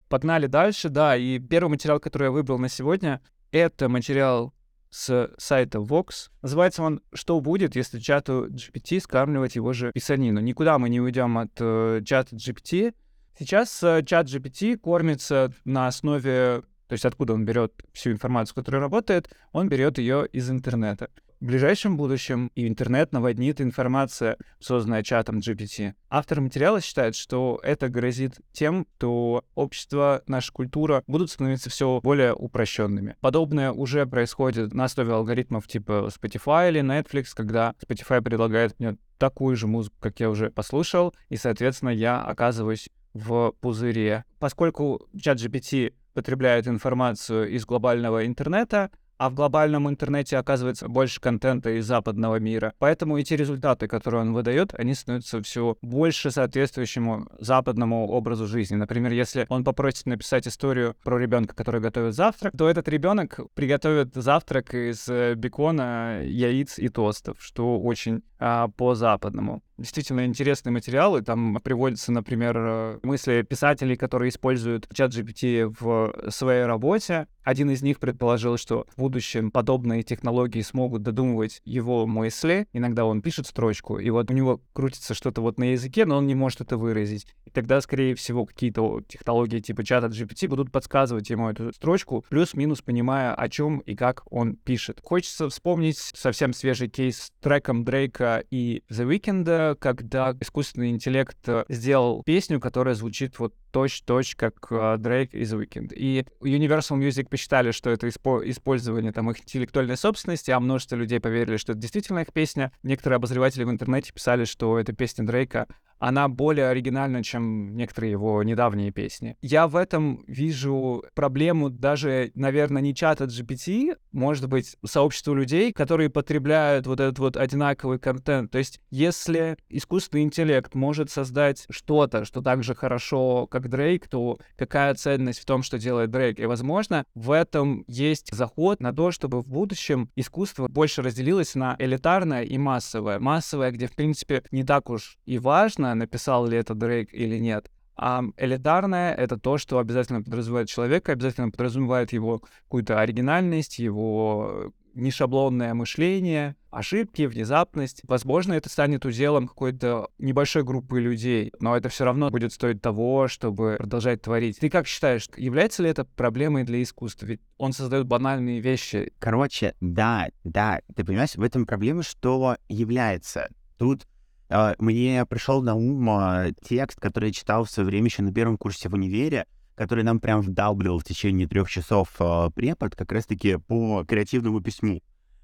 Погнали 0.09 0.47
дальше, 0.47 0.89
да, 0.89 1.17
и 1.17 1.39
первый 1.39 1.69
материал, 1.69 1.99
который 1.99 2.25
я 2.25 2.31
выбрал 2.31 2.59
на 2.59 2.69
сегодня, 2.69 3.21
это 3.51 3.89
материал 3.89 4.53
с 4.89 5.29
сайта 5.37 5.79
Vox. 5.79 6.29
Называется 6.41 6.83
он 6.83 7.01
«Что 7.13 7.39
будет, 7.41 7.75
если 7.75 7.99
чату 7.99 8.47
GPT 8.47 9.01
скармливать 9.01 9.55
его 9.55 9.73
же 9.73 9.91
писанину?». 9.91 10.39
Никуда 10.39 10.79
мы 10.79 10.89
не 10.89 11.01
уйдем 11.01 11.37
от 11.37 11.51
э, 11.59 12.01
чата 12.05 12.35
GPT. 12.35 12.93
Сейчас 13.37 13.83
э, 13.83 14.03
чат 14.05 14.27
GPT 14.27 14.77
кормится 14.77 15.53
на 15.65 15.87
основе, 15.87 16.63
то 16.87 16.93
есть 16.93 17.05
откуда 17.05 17.33
он 17.33 17.45
берет 17.45 17.73
всю 17.91 18.11
информацию, 18.11 18.55
которая 18.55 18.81
работает, 18.81 19.29
он 19.51 19.67
берет 19.67 19.97
ее 19.97 20.25
из 20.31 20.49
интернета 20.49 21.09
в 21.39 21.45
ближайшем 21.45 21.97
будущем 21.97 22.51
и 22.55 22.67
интернет 22.67 23.11
наводнит 23.11 23.61
информация, 23.61 24.37
созданная 24.59 25.03
чатом 25.03 25.37
GPT. 25.37 25.93
Автор 26.09 26.41
материала 26.41 26.81
считает, 26.81 27.15
что 27.15 27.59
это 27.63 27.89
грозит 27.89 28.39
тем, 28.51 28.87
что 28.97 29.45
общество, 29.53 30.23
наша 30.27 30.51
культура 30.51 31.03
будут 31.07 31.29
становиться 31.29 31.69
все 31.69 31.99
более 32.01 32.33
упрощенными. 32.33 33.15
Подобное 33.21 33.71
уже 33.71 34.05
происходит 34.07 34.73
на 34.73 34.85
основе 34.85 35.13
алгоритмов 35.13 35.67
типа 35.67 36.09
Spotify 36.09 36.69
или 36.69 36.81
Netflix, 36.81 37.27
когда 37.35 37.75
Spotify 37.85 38.21
предлагает 38.21 38.79
мне 38.79 38.97
такую 39.17 39.55
же 39.55 39.67
музыку, 39.67 39.95
как 39.99 40.19
я 40.19 40.29
уже 40.29 40.49
послушал, 40.49 41.13
и, 41.29 41.37
соответственно, 41.37 41.89
я 41.89 42.21
оказываюсь 42.21 42.89
в 43.13 43.53
пузыре. 43.61 44.25
Поскольку 44.39 45.07
чат 45.19 45.37
GPT 45.37 45.93
потребляет 46.13 46.67
информацию 46.67 47.49
из 47.49 47.65
глобального 47.65 48.25
интернета, 48.25 48.89
а 49.17 49.29
в 49.29 49.33
глобальном 49.33 49.89
интернете 49.89 50.37
оказывается 50.37 50.87
больше 50.87 51.19
контента 51.19 51.77
из 51.77 51.85
западного 51.85 52.39
мира. 52.39 52.73
Поэтому 52.79 53.17
эти 53.17 53.33
результаты, 53.33 53.87
которые 53.87 54.21
он 54.21 54.33
выдает, 54.33 54.73
они 54.73 54.93
становятся 54.93 55.41
все 55.41 55.77
больше 55.81 56.31
соответствующему 56.31 57.27
западному 57.39 58.07
образу 58.07 58.47
жизни. 58.47 58.75
Например, 58.75 59.11
если 59.11 59.45
он 59.49 59.63
попросит 59.63 60.05
написать 60.05 60.47
историю 60.47 60.95
про 61.03 61.17
ребенка, 61.17 61.55
который 61.55 61.81
готовит 61.81 62.15
завтрак, 62.15 62.53
то 62.57 62.69
этот 62.69 62.87
ребенок 62.87 63.39
приготовит 63.53 64.13
завтрак 64.13 64.73
из 64.73 65.07
э, 65.09 65.35
бекона, 65.35 66.21
яиц 66.23 66.79
и 66.79 66.89
тостов, 66.89 67.37
что 67.41 67.79
очень 67.79 68.23
а, 68.39 68.67
по-западному 68.69 69.61
действительно 69.77 70.25
интересные 70.25 70.73
материалы. 70.73 71.21
Там 71.21 71.59
приводятся, 71.63 72.11
например, 72.11 72.55
э, 72.57 72.99
мысли 73.03 73.43
писателей, 73.43 73.95
которые 73.95 74.29
используют 74.29 74.87
чат 74.93 75.11
GPT 75.11 75.73
в 75.79 76.31
своей 76.31 76.65
работе. 76.65 77.27
Один 77.43 77.69
из 77.71 77.81
них 77.81 77.99
предположил, 77.99 78.57
что 78.57 78.85
в 78.93 78.99
будущем 78.99 79.51
подобные 79.51 80.03
технологии 80.03 80.61
смогут 80.61 81.03
додумывать 81.03 81.61
его 81.63 82.05
мысли. 82.05 82.67
Иногда 82.73 83.05
он 83.05 83.21
пишет 83.21 83.47
строчку, 83.47 83.99
и 83.99 84.09
вот 84.09 84.29
у 84.29 84.33
него 84.33 84.61
крутится 84.73 85.13
что-то 85.13 85.41
вот 85.41 85.57
на 85.57 85.71
языке, 85.71 86.05
но 86.05 86.17
он 86.17 86.27
не 86.27 86.35
может 86.35 86.61
это 86.61 86.75
выразить. 86.75 87.25
И 87.45 87.49
тогда, 87.49 87.79
скорее 87.79 88.15
всего, 88.15 88.45
какие-то 88.45 89.01
технологии 89.07 89.59
типа 89.59 89.85
чата 89.85 90.07
GPT 90.07 90.49
будут 90.49 90.71
подсказывать 90.71 91.29
ему 91.29 91.49
эту 91.49 91.71
строчку, 91.71 92.25
плюс-минус 92.29 92.81
понимая, 92.81 93.33
о 93.33 93.47
чем 93.47 93.79
и 93.79 93.95
как 93.95 94.23
он 94.29 94.55
пишет. 94.55 94.99
Хочется 95.01 95.49
вспомнить 95.49 95.97
совсем 95.97 96.51
свежий 96.51 96.89
кейс 96.89 97.17
с 97.17 97.31
треком 97.39 97.85
Дрейка 97.85 98.43
и 98.51 98.83
The 98.91 99.07
Weeknd, 99.07 99.66
когда 99.75 100.35
искусственный 100.39 100.89
интеллект 100.89 101.37
э, 101.47 101.65
сделал 101.69 102.23
песню, 102.23 102.59
которая 102.59 102.95
звучит 102.95 103.39
вот 103.39 103.53
точь-точь, 103.71 104.35
как 104.35 104.67
Дрейк 104.99 105.33
из 105.33 105.53
Weekend. 105.53 105.93
И 105.93 106.25
Universal 106.41 106.97
Music 106.97 107.29
посчитали, 107.29 107.71
что 107.71 107.89
это 107.89 108.07
испо- 108.07 108.41
использование 108.49 109.11
там 109.11 109.29
их 109.29 109.39
интеллектуальной 109.41 109.97
собственности, 109.97 110.51
а 110.51 110.59
множество 110.59 110.95
людей 110.95 111.19
поверили, 111.19 111.57
что 111.57 111.73
это 111.73 111.81
действительно 111.81 112.19
их 112.19 112.33
песня. 112.33 112.71
Некоторые 112.81 113.17
обозреватели 113.17 113.63
в 113.65 113.69
интернете 113.69 114.13
писали, 114.13 114.45
что 114.45 114.79
это 114.79 114.93
песня 114.93 115.25
Дрейка, 115.25 115.67
она 115.99 116.27
более 116.27 116.69
оригинальна, 116.69 117.23
чем 117.23 117.75
некоторые 117.75 118.11
его 118.11 118.41
недавние 118.43 118.91
песни. 118.91 119.37
Я 119.41 119.67
в 119.67 119.75
этом 119.75 120.23
вижу 120.27 121.03
проблему 121.15 121.69
даже, 121.69 122.31
наверное, 122.35 122.81
не 122.81 122.93
чата 122.93 123.25
GPT, 123.25 123.97
может 124.11 124.47
быть, 124.47 124.77
сообщество 124.85 125.33
людей, 125.33 125.71
которые 125.73 126.09
потребляют 126.09 126.87
вот 126.87 126.99
этот 126.99 127.19
вот 127.19 127.37
одинаковый 127.37 127.99
контент. 127.99 128.51
То 128.51 128.57
есть, 128.57 128.79
если 128.89 129.57
искусственный 129.69 130.23
интеллект 130.23 130.75
может 130.75 131.09
создать 131.09 131.65
что-то, 131.69 132.25
что 132.25 132.41
так 132.41 132.63
же 132.63 132.75
хорошо, 132.75 133.47
как 133.47 133.69
Дрейк, 133.69 134.07
то 134.07 134.37
какая 134.55 134.93
ценность 134.95 135.39
в 135.39 135.45
том, 135.45 135.63
что 135.63 135.77
делает 135.77 136.11
Дрейк? 136.11 136.39
И, 136.39 136.45
возможно, 136.45 137.05
в 137.15 137.31
этом 137.31 137.83
есть 137.87 138.33
заход 138.33 138.79
на 138.81 138.93
то, 138.93 139.11
чтобы 139.11 139.41
в 139.41 139.47
будущем 139.47 140.09
искусство 140.15 140.67
больше 140.67 141.01
разделилось 141.01 141.55
на 141.55 141.75
элитарное 141.79 142.43
и 142.43 142.57
массовое. 142.57 143.19
Массовое, 143.19 143.71
где, 143.71 143.87
в 143.87 143.95
принципе, 143.95 144.43
не 144.51 144.63
так 144.63 144.89
уж 144.89 145.17
и 145.25 145.37
важно, 145.39 145.86
написал 145.95 146.45
ли 146.47 146.57
это 146.57 146.73
Дрейк 146.73 147.13
или 147.13 147.37
нет. 147.37 147.69
А 147.95 148.23
элитарное— 148.37 149.13
это 149.15 149.37
то, 149.37 149.57
что 149.57 149.79
обязательно 149.79 150.21
подразумевает 150.21 150.69
человека, 150.69 151.13
обязательно 151.13 151.49
подразумевает 151.49 152.13
его 152.13 152.43
какую-то 152.65 152.99
оригинальность, 152.99 153.79
его 153.79 154.71
нешаблонное 154.93 155.73
мышление, 155.73 156.55
ошибки, 156.71 157.23
внезапность. 157.23 158.01
Возможно, 158.07 158.53
это 158.53 158.69
станет 158.69 159.05
уделом 159.05 159.47
какой-то 159.47 160.09
небольшой 160.17 160.63
группы 160.63 160.99
людей, 160.99 161.51
но 161.59 161.77
это 161.77 161.89
все 161.89 162.05
равно 162.05 162.29
будет 162.29 162.51
стоить 162.51 162.81
того, 162.81 163.27
чтобы 163.27 163.75
продолжать 163.77 164.21
творить. 164.21 164.59
Ты 164.59 164.69
как 164.69 164.87
считаешь, 164.87 165.27
является 165.37 165.83
ли 165.83 165.89
это 165.89 166.03
проблемой 166.05 166.63
для 166.63 166.81
искусства? 166.81 167.27
Ведь 167.27 167.41
он 167.57 167.73
создает 167.73 168.07
банальные 168.07 168.59
вещи. 168.59 169.11
Короче, 169.19 169.75
да, 169.81 170.27
да, 170.43 170.81
ты 170.95 171.03
понимаешь, 171.03 171.35
в 171.35 171.41
этом 171.41 171.65
проблема, 171.65 172.03
что 172.03 172.57
является. 172.67 173.49
Тут 173.77 174.07
мне 174.49 175.25
пришел 175.25 175.61
на 175.61 175.75
ум 175.75 176.09
э, 176.09 176.53
текст, 176.63 176.99
который 176.99 177.27
я 177.27 177.33
читал 177.33 177.65
в 177.65 177.69
свое 177.69 177.87
время 177.87 178.05
еще 178.05 178.21
на 178.21 178.33
первом 178.33 178.57
курсе 178.57 178.87
в 178.87 178.93
универе, 178.93 179.45
который 179.75 180.03
нам 180.03 180.19
прям 180.19 180.41
вдалбливал 180.41 180.99
в 180.99 181.03
течение 181.03 181.47
трех 181.47 181.69
часов 181.69 182.09
э, 182.19 182.49
препод 182.55 182.95
как 182.95 183.11
раз-таки 183.11 183.57
по 183.57 184.05
креативному 184.05 184.61
письму, 184.61 185.01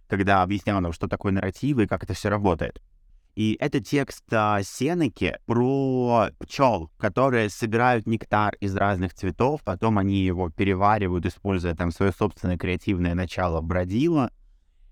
когда 0.07 0.41
объяснял 0.41 0.79
нам, 0.79 0.93
что 0.93 1.07
такое 1.07 1.33
нарративы 1.33 1.83
и 1.83 1.87
как 1.87 2.03
это 2.03 2.13
все 2.13 2.29
работает. 2.29 2.81
И 3.35 3.57
это 3.59 3.79
текст 3.79 4.23
Сенеки 4.29 5.37
про 5.47 6.29
пчел, 6.39 6.91
которые 6.97 7.49
собирают 7.49 8.05
нектар 8.05 8.55
из 8.59 8.75
разных 8.75 9.15
цветов, 9.15 9.61
потом 9.63 9.97
они 9.97 10.23
его 10.23 10.51
переваривают, 10.51 11.25
используя 11.25 11.73
там 11.73 11.91
свое 11.91 12.11
собственное 12.11 12.59
креативное 12.59 13.15
начало 13.15 13.59
бродила. 13.61 14.31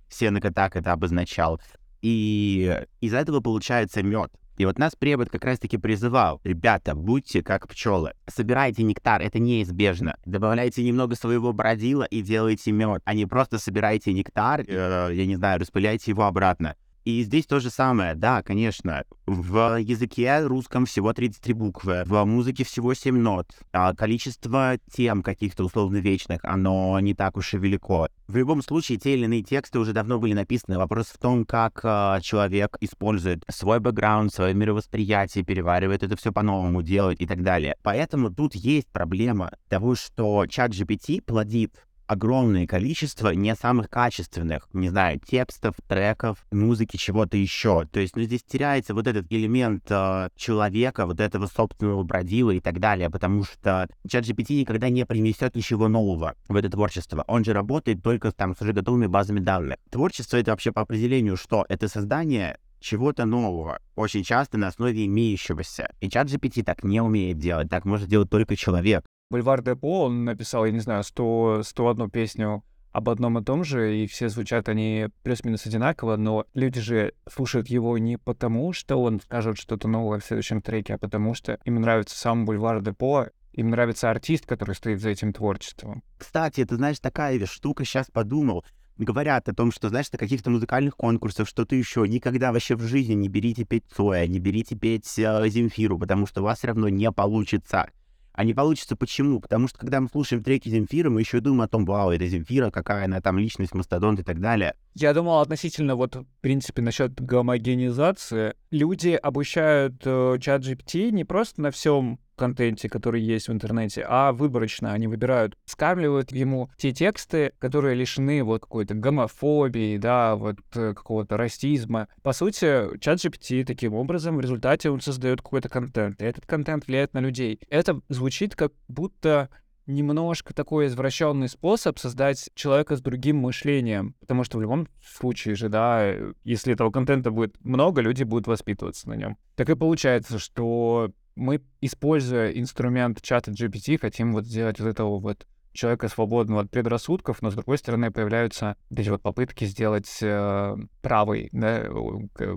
Сенека 0.09 0.51
так 0.51 0.75
это 0.75 0.91
обозначал. 0.91 1.61
И 2.01 2.85
из 2.99 3.13
этого 3.13 3.39
получается 3.39 4.03
мед. 4.03 4.31
И 4.57 4.65
вот 4.65 4.77
нас 4.77 4.95
препод 4.95 5.29
как 5.29 5.45
раз-таки 5.45 5.77
призывал, 5.77 6.39
ребята, 6.43 6.93
будьте 6.93 7.41
как 7.41 7.67
пчелы, 7.67 8.13
собирайте 8.27 8.83
нектар, 8.83 9.21
это 9.21 9.39
неизбежно. 9.39 10.17
Добавляйте 10.25 10.83
немного 10.83 11.15
своего 11.15 11.51
бродила 11.51 12.03
и 12.03 12.21
делайте 12.21 12.71
мед, 12.71 13.01
а 13.05 13.15
не 13.15 13.25
просто 13.25 13.57
собирайте 13.57 14.13
нектар, 14.13 14.61
э, 14.61 15.09
я 15.13 15.25
не 15.25 15.35
знаю, 15.35 15.59
распыляйте 15.59 16.11
его 16.11 16.25
обратно. 16.25 16.75
И 17.03 17.23
здесь 17.23 17.47
то 17.47 17.59
же 17.59 17.69
самое, 17.69 18.13
да, 18.13 18.43
конечно. 18.43 19.03
В 19.25 19.79
языке 19.79 20.45
русском 20.45 20.85
всего 20.85 21.13
33 21.13 21.53
буквы, 21.53 22.03
в 22.05 22.25
музыке 22.25 22.63
всего 22.63 22.93
7 22.93 23.17
нот. 23.17 23.47
А 23.71 23.93
количество 23.95 24.77
тем 24.91 25.23
каких-то 25.23 25.63
условно 25.63 25.97
вечных, 25.97 26.41
оно 26.43 26.99
не 26.99 27.15
так 27.15 27.37
уж 27.37 27.53
и 27.53 27.57
велико. 27.57 28.07
В 28.27 28.37
любом 28.37 28.61
случае, 28.61 28.97
те 28.97 29.13
или 29.15 29.25
иные 29.25 29.41
тексты 29.41 29.79
уже 29.79 29.93
давно 29.93 30.19
были 30.19 30.33
написаны. 30.33 30.77
Вопрос 30.77 31.07
в 31.07 31.17
том, 31.17 31.45
как 31.45 31.81
э, 31.83 32.19
человек 32.21 32.77
использует 32.81 33.43
свой 33.49 33.79
бэкграунд, 33.79 34.33
свое 34.33 34.53
мировосприятие, 34.53 35.43
переваривает 35.43 36.03
это 36.03 36.15
все 36.15 36.31
по-новому, 36.31 36.81
делает 36.81 37.19
и 37.19 37.25
так 37.25 37.41
далее. 37.41 37.75
Поэтому 37.83 38.33
тут 38.33 38.53
есть 38.55 38.87
проблема 38.87 39.51
того, 39.69 39.95
что 39.95 40.45
чат 40.47 40.71
GPT 40.71 41.21
плодит 41.21 41.73
огромное 42.11 42.67
количество 42.67 43.29
не 43.29 43.55
самых 43.55 43.89
качественных, 43.89 44.67
не 44.73 44.89
знаю, 44.89 45.21
текстов, 45.25 45.75
треков, 45.87 46.45
музыки, 46.51 46.97
чего-то 46.97 47.37
еще. 47.37 47.87
То 47.89 48.01
есть, 48.01 48.17
ну, 48.17 48.23
здесь 48.23 48.43
теряется 48.43 48.93
вот 48.93 49.07
этот 49.07 49.31
элемент 49.31 49.85
э, 49.89 50.27
человека, 50.35 51.05
вот 51.05 51.21
этого 51.21 51.47
собственного 51.47 52.03
бродила 52.03 52.51
и 52.51 52.59
так 52.59 52.79
далее, 52.79 53.09
потому 53.09 53.45
что 53.45 53.87
чат 54.09 54.25
GPT 54.25 54.59
никогда 54.59 54.89
не 54.89 55.05
принесет 55.05 55.55
ничего 55.55 55.87
нового 55.87 56.35
в 56.49 56.55
это 56.57 56.69
творчество. 56.69 57.23
Он 57.29 57.45
же 57.45 57.53
работает 57.53 58.03
только 58.03 58.33
там 58.33 58.57
с 58.57 58.61
уже 58.61 58.73
готовыми 58.73 59.07
базами 59.07 59.39
данных. 59.39 59.77
Творчество— 59.89 60.35
это 60.37 60.51
вообще 60.51 60.73
по 60.73 60.81
определению 60.81 61.37
что? 61.37 61.65
Это 61.69 61.87
создание 61.87 62.57
чего-то 62.81 63.23
нового, 63.23 63.79
очень 63.95 64.23
часто 64.25 64.57
на 64.57 64.67
основе 64.67 65.05
имеющегося. 65.05 65.93
И 66.01 66.09
чат 66.09 66.27
GPT 66.27 66.63
так 66.63 66.83
не 66.83 66.99
умеет 66.99 67.37
делать, 67.37 67.69
так 67.69 67.85
может 67.85 68.09
делать 68.09 68.29
только 68.29 68.57
человек. 68.57 69.05
Бульвар 69.31 69.61
Депо, 69.61 70.03
он 70.03 70.25
написал, 70.25 70.65
я 70.65 70.73
не 70.73 70.79
знаю, 70.79 71.03
100, 71.03 71.61
101 71.63 72.09
песню 72.09 72.63
об 72.91 73.07
одном 73.07 73.39
и 73.39 73.43
том 73.43 73.63
же, 73.63 73.97
и 73.97 74.05
все 74.05 74.27
звучат 74.27 74.67
они 74.67 75.07
плюс-минус 75.23 75.65
одинаково, 75.65 76.17
но 76.17 76.45
люди 76.53 76.81
же 76.81 77.13
слушают 77.33 77.69
его 77.69 77.97
не 77.97 78.17
потому, 78.17 78.73
что 78.73 79.01
он 79.01 79.21
скажет 79.21 79.57
что-то 79.57 79.87
новое 79.87 80.19
в 80.19 80.25
следующем 80.25 80.61
треке, 80.61 80.95
а 80.95 80.97
потому 80.97 81.33
что 81.33 81.57
им 81.63 81.75
нравится 81.75 82.17
сам 82.17 82.43
Бульвар 82.43 82.81
Депо, 82.81 83.27
им 83.53 83.69
нравится 83.69 84.09
артист, 84.09 84.45
который 84.45 84.75
стоит 84.75 84.99
за 84.99 85.11
этим 85.11 85.31
творчеством. 85.31 86.03
Кстати, 86.17 86.65
ты 86.65 86.75
знаешь, 86.75 86.99
такая 86.99 87.45
штука, 87.45 87.85
сейчас 87.85 88.11
подумал, 88.11 88.65
говорят 88.97 89.47
о 89.47 89.55
том, 89.55 89.71
что, 89.71 89.87
знаешь, 89.87 90.11
на 90.11 90.17
каких-то 90.17 90.49
музыкальных 90.49 90.97
конкурсах, 90.97 91.47
что-то 91.47 91.73
еще, 91.77 92.05
никогда 92.05 92.51
вообще 92.51 92.75
в 92.75 92.81
жизни 92.81 93.13
не 93.13 93.29
берите 93.29 93.63
петь 93.63 93.85
Цоя, 93.95 94.27
не 94.27 94.39
берите 94.39 94.75
петь 94.75 95.17
э, 95.17 95.47
Земфиру, 95.47 95.97
потому 95.97 96.27
что 96.27 96.41
у 96.41 96.43
вас 96.43 96.57
все 96.57 96.67
равно 96.67 96.89
не 96.89 97.09
получится. 97.13 97.89
А 98.33 98.43
не 98.43 98.53
получится 98.53 98.95
почему? 98.95 99.39
Потому 99.39 99.67
что 99.67 99.79
когда 99.79 99.99
мы 99.99 100.07
слушаем 100.07 100.43
треки 100.43 100.69
Земфира, 100.69 101.09
мы 101.09 101.21
еще 101.21 101.39
думаем 101.39 101.61
о 101.61 101.67
том, 101.67 101.85
вау, 101.85 102.11
это 102.11 102.25
Земфира, 102.27 102.71
какая 102.71 103.05
она 103.05 103.21
там 103.21 103.37
личность, 103.37 103.73
мастодонт 103.73 104.19
и 104.19 104.23
так 104.23 104.39
далее. 104.39 104.75
Я 104.93 105.13
думал 105.13 105.39
относительно 105.39 105.95
вот, 105.95 106.15
в 106.15 106.25
принципе, 106.41 106.81
насчет 106.81 107.19
гомогенизации. 107.19 108.55
Люди 108.71 109.09
обучают 109.09 110.01
э, 110.05 110.37
чат 110.39 110.63
GPT 110.63 111.11
не 111.11 111.23
просто 111.23 111.61
на 111.61 111.71
всем 111.71 112.19
контенте, 112.41 112.89
который 112.89 113.21
есть 113.21 113.49
в 113.49 113.51
интернете, 113.51 114.03
а 114.07 114.31
выборочно 114.31 114.93
они 114.93 115.05
выбирают, 115.05 115.55
скармливают 115.65 116.31
ему 116.31 116.71
те 116.75 116.91
тексты, 116.91 117.53
которые 117.59 117.93
лишены 117.93 118.43
вот 118.43 118.61
какой-то 118.61 118.95
гомофобии, 118.95 119.97
да, 119.97 120.35
вот 120.35 120.57
э, 120.73 120.95
какого-то 120.95 121.37
расизма. 121.37 122.07
По 122.23 122.33
сути, 122.33 122.97
чат 122.99 123.19
GPT 123.19 123.63
таким 123.63 123.93
образом 123.93 124.37
в 124.37 124.41
результате 124.41 124.89
он 124.89 125.01
создает 125.01 125.43
какой-то 125.43 125.69
контент, 125.69 126.19
и 126.19 126.25
этот 126.25 126.47
контент 126.47 126.87
влияет 126.87 127.13
на 127.13 127.19
людей. 127.19 127.59
Это 127.69 128.01
звучит 128.09 128.55
как 128.55 128.73
будто 128.87 129.49
немножко 129.85 130.53
такой 130.53 130.87
извращенный 130.87 131.49
способ 131.49 131.99
создать 131.99 132.49
человека 132.55 132.95
с 132.95 133.01
другим 133.01 133.37
мышлением. 133.37 134.15
Потому 134.19 134.43
что 134.43 134.57
в 134.57 134.61
любом 134.61 134.87
случае 135.03 135.55
же, 135.55 135.69
да, 135.69 136.13
если 136.43 136.73
этого 136.73 136.91
контента 136.91 137.29
будет 137.31 137.55
много, 137.63 138.01
люди 138.01 138.23
будут 138.23 138.47
воспитываться 138.47 139.09
на 139.09 139.13
нем. 139.13 139.37
Так 139.55 139.69
и 139.69 139.75
получается, 139.75 140.39
что 140.39 141.11
мы, 141.35 141.61
используя 141.81 142.51
инструмент 142.51 143.21
чата 143.21 143.51
GPT, 143.51 143.97
хотим 143.99 144.33
вот 144.33 144.45
сделать 144.45 144.79
вот 144.79 144.87
этого 144.87 145.19
вот 145.19 145.45
человека 145.73 146.09
свободного 146.09 146.61
от 146.61 146.71
предрассудков, 146.71 147.41
но 147.41 147.49
с 147.49 147.53
другой 147.53 147.77
стороны 147.77 148.11
появляются 148.11 148.75
эти 148.95 149.09
вот 149.09 149.21
попытки 149.21 149.65
сделать 149.65 150.09
э, 150.21 150.75
правый, 151.01 151.49
да, 151.51 151.85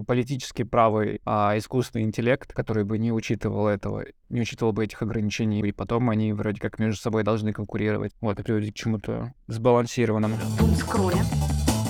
политически 0.06 0.64
правый 0.64 1.20
а, 1.24 1.56
искусственный 1.56 2.04
интеллект, 2.04 2.52
который 2.52 2.84
бы 2.84 2.98
не 2.98 3.12
учитывал 3.12 3.68
этого, 3.68 4.04
не 4.28 4.40
учитывал 4.40 4.72
бы 4.72 4.84
этих 4.84 5.00
ограничений, 5.02 5.60
и 5.60 5.72
потом 5.72 6.10
они 6.10 6.32
вроде 6.32 6.60
как 6.60 6.78
между 6.78 7.00
собой 7.00 7.22
должны 7.22 7.52
конкурировать. 7.52 8.12
Вот, 8.20 8.38
и 8.40 8.42
приводить 8.42 8.74
к 8.74 8.76
чему-то 8.76 9.32
сбалансированному. 9.46 10.36
Дум 10.58 10.74
скролля. 10.74 11.22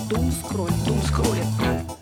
Дум 0.09 0.31
скролля. 0.31 0.73
Дум 0.85 1.01
скролля 1.01 1.94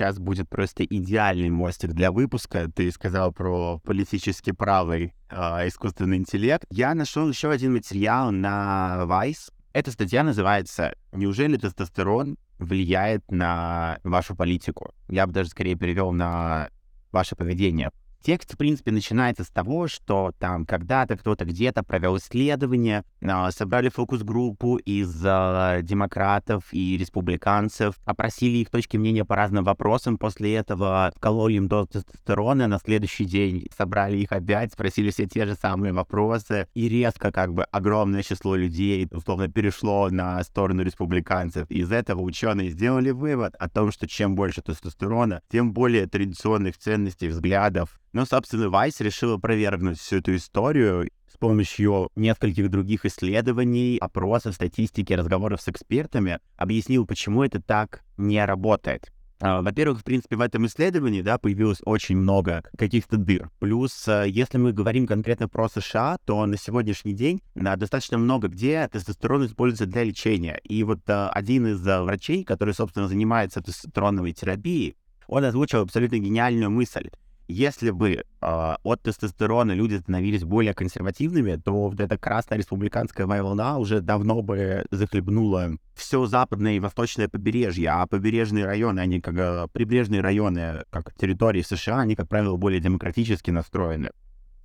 сейчас 0.00 0.18
будет 0.18 0.48
просто 0.48 0.84
идеальный 0.84 1.50
мостик 1.50 1.92
для 1.92 2.12
выпуска. 2.12 2.70
Ты 2.74 2.90
сказал 2.90 3.32
про 3.32 3.78
политически 3.80 4.52
правый 4.52 5.14
э, 5.28 5.34
искусственный 5.68 6.16
интеллект. 6.16 6.64
Я 6.70 6.94
нашел 6.94 7.28
еще 7.28 7.50
один 7.50 7.74
материал 7.74 8.30
на 8.30 9.02
Vice. 9.06 9.52
Эта 9.72 9.90
статья 9.92 10.22
называется 10.22 10.94
«Неужели 11.12 11.56
тестостерон 11.56 12.38
влияет 12.58 13.30
на 13.30 13.98
вашу 14.04 14.34
политику?» 14.34 14.92
Я 15.08 15.26
бы 15.26 15.32
даже 15.32 15.50
скорее 15.50 15.76
перевел 15.76 16.12
на 16.12 16.70
ваше 17.12 17.36
поведение. 17.36 17.90
Текст, 18.22 18.52
в 18.52 18.58
принципе, 18.58 18.92
начинается 18.92 19.44
с 19.44 19.48
того, 19.48 19.88
что 19.88 20.32
там 20.38 20.66
когда-то 20.66 21.16
кто-то 21.16 21.46
где-то 21.46 21.82
провел 21.82 22.18
исследование, 22.18 23.02
а, 23.22 23.50
собрали 23.50 23.88
фокус-группу 23.88 24.76
из 24.76 25.22
а, 25.24 25.80
демократов 25.80 26.64
и 26.72 26.98
республиканцев, 26.98 27.94
опросили 28.04 28.58
их 28.58 28.68
точки 28.68 28.98
мнения 28.98 29.24
по 29.24 29.36
разным 29.36 29.64
вопросам, 29.64 30.18
после 30.18 30.54
этого 30.56 31.10
вкололи 31.16 31.54
им 31.54 31.68
доз 31.68 31.88
тестостерона, 31.88 32.66
на 32.66 32.78
следующий 32.78 33.24
день 33.24 33.66
собрали 33.74 34.18
их 34.18 34.32
опять, 34.32 34.74
спросили 34.74 35.10
все 35.10 35.26
те 35.26 35.46
же 35.46 35.54
самые 35.54 35.94
вопросы, 35.94 36.68
и 36.74 36.90
резко 36.90 37.32
как 37.32 37.54
бы 37.54 37.64
огромное 37.64 38.22
число 38.22 38.54
людей 38.54 39.08
условно 39.10 39.48
перешло 39.48 40.10
на 40.10 40.42
сторону 40.44 40.82
республиканцев. 40.82 41.70
Из 41.70 41.90
этого 41.90 42.20
ученые 42.20 42.68
сделали 42.68 43.12
вывод 43.12 43.54
о 43.58 43.70
том, 43.70 43.90
что 43.90 44.06
чем 44.06 44.34
больше 44.34 44.60
тестостерона, 44.60 45.40
тем 45.50 45.72
более 45.72 46.06
традиционных 46.06 46.76
ценностей, 46.76 47.28
взглядов, 47.28 47.98
но, 48.12 48.24
собственно, 48.24 48.70
Вайс 48.70 49.00
решил 49.00 49.34
опровергнуть 49.34 49.98
всю 49.98 50.16
эту 50.16 50.34
историю 50.36 51.10
с 51.32 51.36
помощью 51.36 52.10
нескольких 52.16 52.70
других 52.70 53.06
исследований, 53.06 53.98
опросов, 54.00 54.54
статистики, 54.54 55.12
разговоров 55.12 55.60
с 55.60 55.68
экспертами, 55.68 56.40
объяснил, 56.56 57.06
почему 57.06 57.44
это 57.44 57.60
так 57.60 58.02
не 58.16 58.44
работает. 58.44 59.12
А, 59.42 59.62
во-первых, 59.62 60.00
в 60.00 60.04
принципе, 60.04 60.36
в 60.36 60.42
этом 60.42 60.66
исследовании 60.66 61.22
да, 61.22 61.38
появилось 61.38 61.80
очень 61.84 62.16
много 62.16 62.62
каких-то 62.76 63.16
дыр. 63.16 63.50
Плюс, 63.58 64.06
а, 64.06 64.24
если 64.24 64.58
мы 64.58 64.72
говорим 64.72 65.06
конкретно 65.06 65.48
про 65.48 65.68
США, 65.68 66.18
то 66.26 66.44
на 66.44 66.58
сегодняшний 66.58 67.14
день 67.14 67.40
достаточно 67.54 68.18
много 68.18 68.48
где 68.48 68.86
тестостерон 68.88 69.46
используется 69.46 69.86
для 69.86 70.04
лечения. 70.04 70.60
И 70.64 70.82
вот 70.82 71.00
а, 71.08 71.30
один 71.30 71.68
из 71.68 71.80
врачей, 71.80 72.44
который, 72.44 72.74
собственно, 72.74 73.08
занимается 73.08 73.62
тестостероновой 73.62 74.32
терапией, 74.32 74.96
он 75.26 75.44
озвучил 75.44 75.80
абсолютно 75.80 76.18
гениальную 76.18 76.70
мысль 76.70 77.08
если 77.50 77.90
бы 77.90 78.12
э, 78.12 78.22
от 78.40 79.02
тестостерона 79.02 79.72
люди 79.72 79.96
становились 79.96 80.44
более 80.44 80.74
консервативными, 80.74 81.56
то 81.56 81.88
вот 81.88 82.00
эта 82.00 82.16
красная 82.16 82.58
республиканская 82.58 83.26
волна 83.26 83.78
уже 83.78 84.00
давно 84.00 84.42
бы 84.42 84.86
захлебнула 84.90 85.72
все 85.94 86.26
западное 86.26 86.74
и 86.74 86.80
восточное 86.80 87.28
побережье, 87.28 87.90
а 87.90 88.06
побережные 88.06 88.64
районы, 88.64 89.00
они 89.00 89.20
как 89.20 89.34
э, 89.36 89.66
прибрежные 89.72 90.20
районы, 90.20 90.84
как 90.90 91.14
территории 91.14 91.62
США, 91.62 92.00
они, 92.00 92.16
как 92.16 92.28
правило, 92.28 92.56
более 92.56 92.80
демократически 92.80 93.50
настроены. 93.50 94.10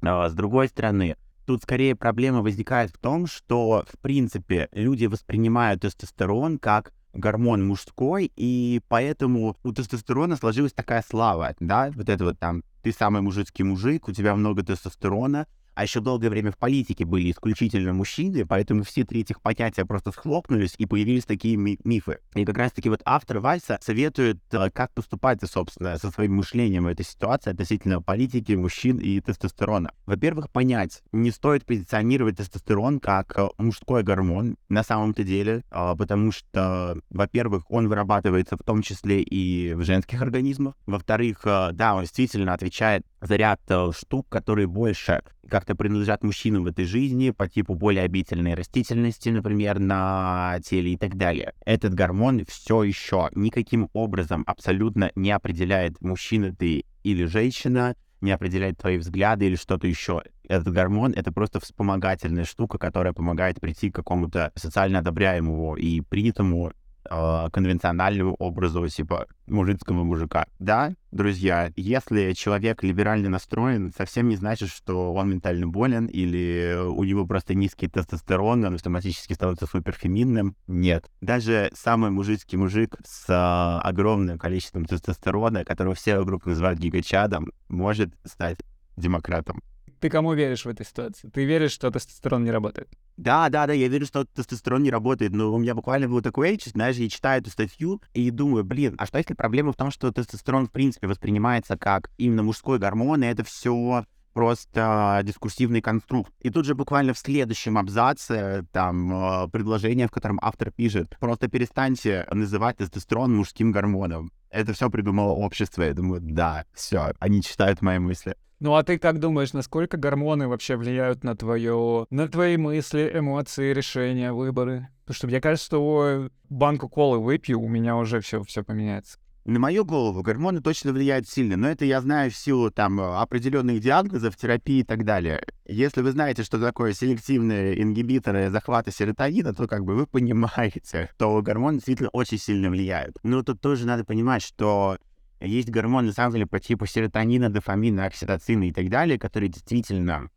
А, 0.01 0.29
с 0.29 0.33
другой 0.33 0.67
стороны, 0.67 1.15
Тут 1.45 1.61
скорее 1.61 1.95
проблема 1.95 2.41
возникает 2.41 2.89
в 2.89 2.97
том, 2.97 3.27
что, 3.27 3.85
в 3.87 3.99
принципе, 3.99 4.67
люди 4.71 5.05
воспринимают 5.05 5.81
тестостерон 5.81 6.57
как 6.57 6.91
гормон 7.15 7.65
мужской, 7.65 8.31
и 8.35 8.81
поэтому 8.87 9.57
у 9.63 9.73
тестостерона 9.73 10.35
сложилась 10.35 10.73
такая 10.73 11.03
слава, 11.07 11.55
да, 11.59 11.91
вот 11.95 12.09
это 12.09 12.23
вот 12.25 12.39
там, 12.39 12.63
ты 12.83 12.91
самый 12.91 13.21
мужицкий 13.21 13.63
мужик, 13.63 14.07
у 14.07 14.11
тебя 14.11 14.35
много 14.35 14.63
тестостерона, 14.63 15.47
а 15.75 15.83
еще 15.83 15.99
долгое 15.99 16.29
время 16.29 16.51
в 16.51 16.57
политике 16.57 17.05
были 17.05 17.31
исключительно 17.31 17.93
мужчины, 17.93 18.45
поэтому 18.45 18.83
все 18.83 19.03
три 19.03 19.21
этих 19.21 19.41
понятия 19.41 19.85
просто 19.85 20.11
схлопнулись, 20.11 20.75
и 20.77 20.85
появились 20.85 21.25
такие 21.25 21.57
ми- 21.57 21.79
мифы. 21.83 22.19
И 22.33 22.45
как 22.45 22.57
раз-таки 22.57 22.89
вот 22.89 23.01
автор 23.05 23.39
Вайса 23.39 23.77
советует, 23.81 24.39
э, 24.51 24.69
как 24.71 24.93
поступать, 24.93 25.39
собственно, 25.45 25.97
со 25.97 26.09
своим 26.11 26.35
мышлением 26.35 26.85
в 26.85 26.87
этой 26.87 27.05
ситуации 27.05 27.51
относительно 27.51 28.01
политики, 28.01 28.53
мужчин 28.53 28.97
и 28.97 29.19
тестостерона. 29.19 29.91
Во-первых, 30.05 30.49
понять, 30.49 31.03
не 31.11 31.31
стоит 31.31 31.65
позиционировать 31.65 32.37
тестостерон 32.37 32.99
как 32.99 33.37
э, 33.37 33.47
мужской 33.57 34.03
гормон 34.03 34.57
на 34.69 34.83
самом-то 34.83 35.23
деле, 35.23 35.63
а, 35.71 35.95
потому 35.95 36.31
что, 36.31 36.97
во-первых, 37.09 37.69
он 37.69 37.87
вырабатывается 37.87 38.57
в 38.57 38.63
том 38.63 38.81
числе 38.81 39.21
и 39.21 39.73
в 39.73 39.83
женских 39.83 40.21
организмах. 40.21 40.75
Во-вторых, 40.85 41.41
э, 41.45 41.71
да, 41.73 41.95
он 41.95 42.01
действительно 42.01 42.53
отвечает 42.53 43.05
ряд 43.31 43.61
штук, 43.91 44.27
которые 44.29 44.67
больше 44.67 45.21
как-то 45.49 45.75
принадлежат 45.75 46.23
мужчинам 46.23 46.63
в 46.63 46.67
этой 46.67 46.85
жизни 46.85 47.31
по 47.31 47.47
типу 47.47 47.75
более 47.75 48.03
обительной 48.03 48.55
растительности, 48.55 49.29
например, 49.29 49.79
на 49.79 50.59
теле 50.63 50.93
и 50.93 50.97
так 50.97 51.15
далее. 51.15 51.53
Этот 51.65 51.93
гормон 51.93 52.45
все 52.47 52.83
еще 52.83 53.29
никаким 53.35 53.89
образом 53.93 54.43
абсолютно 54.47 55.11
не 55.15 55.31
определяет, 55.31 56.01
мужчина 56.01 56.55
ты 56.55 56.85
или 57.03 57.25
женщина, 57.25 57.95
не 58.21 58.31
определяет 58.31 58.77
твои 58.77 58.97
взгляды 58.97 59.45
или 59.45 59.55
что-то 59.55 59.87
еще. 59.87 60.23
Этот 60.47 60.73
гормон— 60.73 61.13
это 61.15 61.31
просто 61.31 61.59
вспомогательная 61.59 62.45
штука, 62.45 62.77
которая 62.77 63.13
помогает 63.13 63.59
прийти 63.59 63.91
к 63.91 63.95
какому-то 63.95 64.51
социально 64.55 64.99
одобряемому 64.99 65.75
и 65.75 66.01
принятому 66.01 66.71
э, 67.09 67.49
конвенциональному 67.51 68.35
образу 68.35 68.87
типа 68.87 69.27
мужицкого 69.47 70.03
мужика. 70.03 70.45
Да, 70.59 70.93
друзья, 71.11 71.71
если 71.75 72.33
человек 72.33 72.83
либерально 72.83 73.29
настроен, 73.29 73.91
совсем 73.95 74.29
не 74.29 74.35
значит, 74.35 74.69
что 74.69 75.13
он 75.13 75.29
ментально 75.29 75.67
болен 75.67 76.05
или 76.07 76.77
у 76.87 77.03
него 77.03 77.25
просто 77.25 77.53
низкий 77.53 77.87
тестостерон, 77.87 78.65
он 78.65 78.75
автоматически 78.75 79.33
становится 79.33 79.67
суперфеминным. 79.67 80.55
Нет. 80.67 81.09
Даже 81.21 81.71
самый 81.73 82.11
мужицкий 82.11 82.57
мужик 82.57 82.95
с 83.05 83.29
э, 83.29 83.87
огромным 83.87 84.37
количеством 84.37 84.85
тестостерона, 84.85 85.65
которого 85.65 85.95
все 85.95 86.17
вокруг 86.19 86.45
называют 86.45 86.79
гигачадом, 86.79 87.51
может 87.69 88.09
стать 88.25 88.57
демократом. 88.97 89.61
Ты 90.05 90.09
кому 90.11 90.35
веришь 90.35 90.65
в 90.65 90.69
этой 90.69 90.85
ситуации? 90.85 91.27
Ты 91.29 91.45
веришь, 91.45 91.71
что 91.71 91.89
тестостерон 91.89 92.43
не 92.43 92.51
работает? 92.51 92.87
Да, 93.17 93.49
да, 93.49 93.65
да, 93.65 93.73
я 93.73 93.87
верю, 93.87 94.05
что 94.05 94.23
тестостерон 94.23 94.83
не 94.83 94.91
работает, 94.91 95.31
но 95.31 95.51
у 95.51 95.57
меня 95.57 95.73
буквально 95.73 96.07
был 96.07 96.21
такой 96.21 96.51
вечер, 96.51 96.69
знаешь, 96.69 96.97
я 96.97 97.09
читаю 97.09 97.41
эту 97.41 97.49
статью 97.49 98.03
и 98.13 98.29
думаю, 98.29 98.63
блин, 98.63 98.93
а 98.99 99.07
что 99.07 99.17
если 99.17 99.33
проблема 99.33 99.71
в 99.71 99.75
том, 99.75 99.89
что 99.89 100.11
тестостерон, 100.11 100.67
в 100.67 100.71
принципе, 100.71 101.07
воспринимается 101.07 101.75
как 101.75 102.11
именно 102.19 102.43
мужской 102.43 102.77
гормон, 102.77 103.23
и 103.23 103.25
это 103.25 103.43
все 103.43 104.05
просто 104.35 105.21
дискурсивный 105.23 105.81
конструкт. 105.81 106.31
И 106.41 106.49
тут 106.49 106.65
же 106.65 106.75
буквально 106.75 107.13
в 107.13 107.17
следующем 107.17 107.77
абзаце 107.77 108.65
там 108.73 109.45
э, 109.45 109.47
предложение, 109.47 110.07
в 110.07 110.11
котором 110.11 110.39
автор 110.41 110.71
пишет, 110.71 111.17
просто 111.21 111.47
перестаньте 111.47 112.27
называть 112.29 112.77
тестостерон 112.77 113.33
мужским 113.33 113.71
гормоном. 113.71 114.33
Это 114.49 114.73
все 114.73 114.89
придумало 114.89 115.31
общество. 115.31 115.83
Я 115.83 115.93
думаю, 115.93 116.19
да, 116.21 116.65
все, 116.73 117.13
они 117.19 117.41
читают 117.41 117.81
мои 117.81 117.97
мысли. 117.97 118.35
Ну 118.59 118.75
а 118.75 118.83
ты 118.83 118.99
как 118.99 119.19
думаешь, 119.19 119.53
насколько 119.53 119.95
гормоны 119.95 120.49
вообще 120.49 120.75
влияют 120.75 121.23
на 121.23 121.37
твое, 121.37 122.05
на 122.09 122.27
твои 122.27 122.57
мысли, 122.57 123.09
эмоции, 123.13 123.73
решения, 123.73 124.33
выборы? 124.33 124.89
Потому 125.05 125.15
что 125.15 125.27
мне 125.27 125.39
кажется, 125.39 125.65
что 125.65 126.29
банку 126.49 126.89
колы 126.89 127.19
выпью, 127.19 127.61
у 127.61 127.69
меня 127.69 127.95
уже 127.95 128.19
все, 128.19 128.43
все 128.43 128.63
поменяется. 128.63 129.17
На 129.45 129.59
мою 129.59 129.85
голову 129.85 130.23
гормоны 130.23 130.59
точно 130.59 130.91
влияют 130.91 131.29
сильно, 131.29 131.55
но 131.55 131.67
это 131.67 131.85
я 131.85 132.01
знаю 132.01 132.31
в 132.31 132.35
силу 132.35 132.71
там 132.71 132.99
определенных 132.99 133.79
диагнозов, 133.79 134.35
терапии 134.35 134.79
и 134.79 134.83
так 134.83 135.05
далее. 135.05 135.45
Если 135.67 136.01
вы 136.01 136.11
знаете, 136.13 136.41
что 136.41 136.59
такое 136.59 136.93
селективные 136.93 137.79
ингибиторы 137.79 138.49
захвата 138.49 138.89
серотонина, 138.91 139.53
то 139.53 139.67
как 139.67 139.85
бы 139.85 139.93
вы 139.93 140.07
понимаете, 140.07 141.11
что 141.15 141.41
гормоны 141.43 141.75
действительно 141.75 142.09
очень 142.09 142.39
сильно 142.39 142.71
влияют. 142.71 143.19
Но 143.21 143.43
тут 143.43 143.61
тоже 143.61 143.85
надо 143.85 144.03
понимать, 144.03 144.41
что 144.41 144.97
есть 145.39 145.69
гормоны, 145.69 146.07
на 146.07 146.13
самом 146.13 146.33
деле, 146.33 146.47
по 146.47 146.59
типу 146.59 146.87
серотонина, 146.87 147.51
дофамина, 147.51 148.05
окситоцина 148.05 148.63
и 148.63 148.71
так 148.71 148.89
далее, 148.89 149.19
которые 149.19 149.49
действительно 149.49 150.31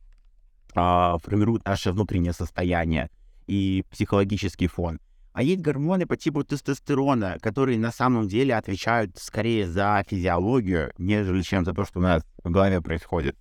э, 0.74 1.14
формируют 1.24 1.64
наше 1.64 1.92
внутреннее 1.92 2.34
состояние 2.34 3.08
и 3.46 3.86
психологический 3.90 4.66
фон. 4.66 5.00
А 5.32 5.42
есть 5.42 5.60
гормоны 5.60 6.06
по 6.06 6.16
типу 6.16 6.42
тестостерона, 6.44 7.38
которые 7.40 7.78
на 7.78 7.92
самом 7.92 8.28
деле 8.28 8.56
отвечают 8.56 9.16
скорее 9.18 9.68
за 9.68 10.04
физиологию, 10.08 10.92
нежели 10.98 11.42
чем 11.42 11.64
за 11.64 11.72
то, 11.72 11.84
что 11.84 12.00
у 12.00 12.02
нас 12.02 12.24
в 12.42 12.50
голове 12.50 12.80
происходит. 12.80 13.36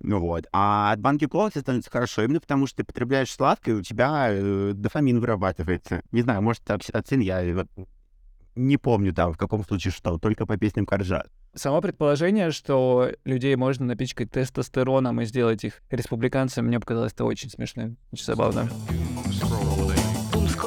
Ну 0.00 0.18
вот. 0.18 0.46
А 0.52 0.92
от 0.92 1.00
банки 1.00 1.26
колы 1.26 1.50
становится 1.50 1.90
хорошо 1.90 2.24
именно 2.24 2.40
потому, 2.40 2.66
что 2.66 2.78
ты 2.78 2.84
потребляешь 2.84 3.30
сладкое, 3.30 3.76
у 3.76 3.82
тебя 3.82 4.26
э, 4.30 4.72
дофамин 4.74 5.20
вырабатывается. 5.20 6.02
Не 6.10 6.22
знаю, 6.22 6.42
может, 6.42 6.68
окситоцин, 6.68 7.20
я 7.20 7.40
вот 7.54 7.68
не 8.54 8.76
помню 8.76 9.14
там 9.14 9.32
в 9.32 9.38
каком 9.38 9.64
случае 9.64 9.92
что, 9.92 10.18
только 10.18 10.44
по 10.44 10.56
песням 10.56 10.86
Коржа. 10.86 11.24
Само 11.54 11.80
предположение, 11.80 12.50
что 12.50 13.10
людей 13.24 13.54
можно 13.56 13.86
напичкать 13.86 14.30
тестостероном 14.30 15.20
и 15.20 15.24
сделать 15.24 15.64
их 15.64 15.82
республиканцами, 15.90 16.66
мне 16.66 16.80
показалось 16.80 17.12
это 17.12 17.24
очень 17.24 17.50
смешным, 17.50 17.96
очень 18.10 18.24
забавно. 18.24 18.68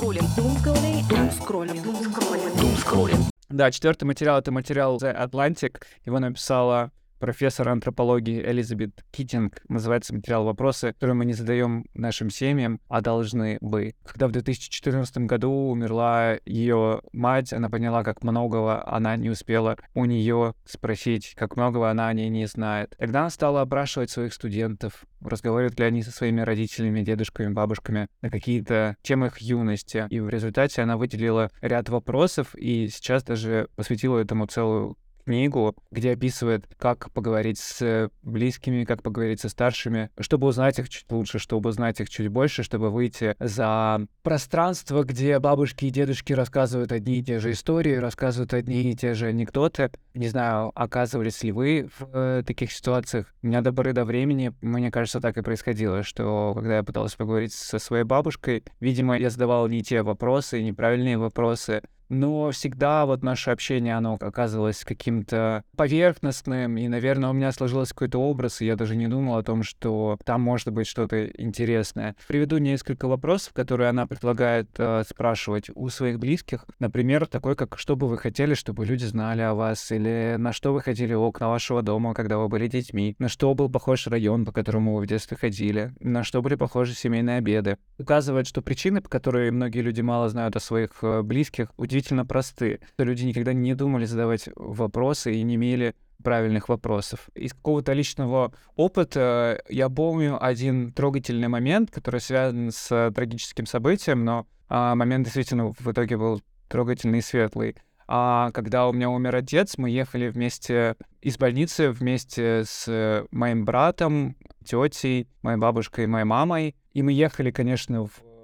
Думскроллинг. 0.05 0.35
Думскроллинг. 0.35 1.07
Думскроллинг. 1.09 1.83
Думскроллинг. 1.83 2.55
Думскроллинг. 2.61 3.21
Да, 3.49 3.71
четвертый 3.71 4.03
материал— 4.03 4.37
это 4.39 4.51
материал 4.51 4.97
The 4.97 5.17
Atlantic. 5.19 5.81
Его 6.05 6.19
написала 6.19 6.91
профессор 7.25 7.69
антропологии 7.69 8.39
Элизабет 8.39 9.03
Китинг. 9.09 9.59
Называется 9.67 10.13
материал 10.13 10.45
«Вопросы, 10.45 10.93
которые 10.93 11.15
мы 11.15 11.25
не 11.25 11.33
задаем 11.33 11.87
нашим 11.95 12.29
семьям, 12.29 12.79
а 12.87 13.01
должны 13.01 13.57
бы». 13.61 13.95
Когда 14.05 14.27
в 14.27 14.31
2014 14.31 15.17
году 15.25 15.51
умерла 15.71 16.35
ее 16.45 17.01
мать, 17.13 17.51
она 17.51 17.67
поняла, 17.67 18.03
как 18.03 18.21
многого 18.21 18.87
она 18.87 19.17
не 19.17 19.31
успела 19.31 19.75
у 19.95 20.05
нее 20.05 20.53
спросить, 20.65 21.33
как 21.35 21.55
многого 21.55 21.89
она 21.89 22.09
о 22.09 22.13
ней 22.13 22.29
не 22.29 22.45
знает. 22.45 22.95
Тогда 22.99 23.21
она 23.21 23.31
стала 23.31 23.61
опрашивать 23.61 24.11
своих 24.11 24.31
студентов, 24.31 25.07
разговаривают 25.19 25.79
ли 25.79 25.85
они 25.85 26.03
со 26.03 26.11
своими 26.11 26.41
родителями, 26.41 27.01
дедушками, 27.01 27.51
бабушками 27.51 28.07
на 28.21 28.29
какие-то 28.29 28.97
темы 29.01 29.27
их 29.27 29.39
юности. 29.39 30.05
И 30.11 30.19
в 30.19 30.29
результате 30.29 30.83
она 30.83 30.95
выделила 30.95 31.49
ряд 31.61 31.89
вопросов 31.89 32.53
и 32.53 32.87
сейчас 32.87 33.23
даже 33.23 33.67
посвятила 33.75 34.19
этому 34.19 34.45
целую 34.45 34.95
книгу, 35.25 35.75
где 35.91 36.11
описывает, 36.11 36.65
как 36.77 37.11
поговорить 37.11 37.59
с 37.59 38.09
близкими, 38.23 38.85
как 38.85 39.03
поговорить 39.03 39.41
со 39.41 39.49
старшими, 39.49 40.09
чтобы 40.19 40.47
узнать 40.47 40.79
их 40.79 40.89
чуть 40.89 41.11
лучше, 41.11 41.39
чтобы 41.39 41.69
узнать 41.69 41.99
их 41.99 42.09
чуть 42.09 42.29
больше, 42.29 42.63
чтобы 42.63 42.89
выйти 42.91 43.35
за 43.39 44.05
пространство, 44.23 45.03
где 45.03 45.39
бабушки 45.39 45.85
и 45.85 45.89
дедушки 45.89 46.33
рассказывают 46.33 46.91
одни 46.91 47.19
и 47.19 47.23
те 47.23 47.39
же 47.39 47.51
истории, 47.51 47.95
рассказывают 47.95 48.53
одни 48.53 48.91
и 48.91 48.95
те 48.95 49.13
же 49.13 49.27
анекдоты. 49.27 49.91
Не 50.13 50.27
знаю, 50.27 50.71
оказывались 50.75 51.43
ли 51.43 51.51
вы 51.51 51.89
в 51.99 52.07
э, 52.13 52.43
таких 52.45 52.71
ситуациях. 52.71 53.33
У 53.41 53.47
меня 53.47 53.61
до 53.61 53.73
поры 53.73 53.93
до 53.93 54.05
времени, 54.05 54.53
мне 54.61 54.91
кажется, 54.91 55.19
так 55.19 55.37
и 55.37 55.41
происходило, 55.41 56.03
что 56.03 56.53
когда 56.55 56.77
я 56.77 56.83
пытался 56.83 57.17
поговорить 57.17 57.53
со 57.53 57.79
своей 57.79 58.03
бабушкой, 58.03 58.63
видимо, 58.79 59.17
я 59.17 59.29
задавал 59.29 59.67
не 59.67 59.83
те 59.83 60.03
вопросы, 60.03 60.61
неправильные 60.61 61.17
вопросы, 61.17 61.81
но 62.09 62.51
всегда 62.51 63.05
вот 63.05 63.23
наше 63.23 63.51
общение, 63.51 63.95
оно 63.95 64.17
оказывалось 64.19 64.83
каким-то 64.83 65.63
поверхностным, 65.75 66.77
и, 66.77 66.87
наверное, 66.87 67.29
у 67.29 67.33
меня 67.33 67.51
сложился 67.51 67.93
какой-то 67.93 68.19
образ, 68.19 68.61
и 68.61 68.65
я 68.65 68.75
даже 68.75 68.95
не 68.95 69.07
думал 69.07 69.37
о 69.37 69.43
том, 69.43 69.63
что 69.63 70.17
там 70.23 70.41
может 70.41 70.71
быть 70.71 70.87
что-то 70.87 71.27
интересное. 71.27 72.15
Приведу 72.27 72.57
несколько 72.57 73.07
вопросов, 73.07 73.53
которые 73.53 73.89
она 73.89 74.07
предлагает 74.07 74.69
э, 74.77 75.03
спрашивать 75.07 75.69
у 75.73 75.89
своих 75.89 76.19
близких. 76.19 76.65
Например, 76.79 77.25
такой, 77.27 77.55
как 77.55 77.77
«Что 77.77 77.95
бы 77.95 78.07
вы 78.07 78.17
хотели, 78.17 78.53
чтобы 78.53 78.85
люди 78.85 79.05
знали 79.05 79.41
о 79.41 79.53
вас?» 79.53 79.91
или 79.91 80.35
«На 80.37 80.53
что 80.53 80.73
вы 80.73 80.81
ходили 80.81 81.13
окна 81.13 81.49
вашего 81.49 81.81
дома, 81.81 82.13
когда 82.13 82.37
вы 82.37 82.47
были 82.47 82.67
детьми?» 82.67 83.15
«На 83.19 83.29
что 83.29 83.53
был 83.53 83.69
похож 83.69 84.07
район, 84.07 84.45
по 84.45 84.51
которому 84.51 84.95
вы 84.95 85.03
в 85.03 85.07
детстве 85.07 85.37
ходили?» 85.37 85.93
«На 85.99 86.23
что 86.23 86.41
были 86.41 86.55
похожи 86.55 86.93
семейные 86.93 87.37
обеды?» 87.37 87.77
Указывает, 87.97 88.47
что 88.47 88.61
причины, 88.61 89.01
по 89.01 89.09
которой 89.09 89.51
многие 89.51 89.79
люди 89.79 90.01
мало 90.01 90.29
знают 90.29 90.55
о 90.55 90.59
своих 90.59 90.91
э, 91.01 91.21
близких, 91.21 91.71
удивительно 91.95 92.25
просты. 92.25 92.81
Люди 92.97 93.23
никогда 93.23 93.53
не 93.53 93.73
думали 93.73 94.03
задавать 94.03 94.49
вопросы 94.55 95.33
и 95.33 95.43
не 95.43 95.55
имели 95.55 95.95
правильных 96.21 96.67
вопросов. 96.67 97.29
Из 97.35 97.53
какого-то 97.53 97.93
личного 97.93 98.53
опыта 98.75 99.61
я 99.69 99.89
помню 99.89 100.43
один 100.43 100.91
трогательный 100.91 101.47
момент, 101.47 101.91
который 101.91 102.19
связан 102.19 102.71
с 102.71 103.11
трагическим 103.15 103.65
событием, 103.65 104.25
но 104.25 104.45
а, 104.67 104.95
момент 104.95 105.23
действительно 105.23 105.71
в 105.71 105.91
итоге 105.91 106.17
был 106.17 106.41
трогательный 106.67 107.19
и 107.19 107.21
светлый. 107.21 107.77
А 108.07 108.51
когда 108.51 108.87
у 108.87 108.93
меня 108.93 109.09
умер 109.09 109.35
отец, 109.35 109.77
мы 109.77 109.89
ехали 109.89 110.27
вместе 110.27 110.95
из 111.21 111.37
больницы 111.37 111.91
вместе 111.91 112.63
с 112.65 113.25
моим 113.31 113.63
братом, 113.63 114.35
тетей, 114.65 115.29
моей 115.41 115.57
бабушкой 115.57 116.03
и 116.03 116.07
моей 116.07 116.25
мамой. 116.25 116.75
И 116.93 117.01
мы 117.01 117.13
ехали, 117.13 117.51
конечно, 117.51 118.05
в 118.05 118.34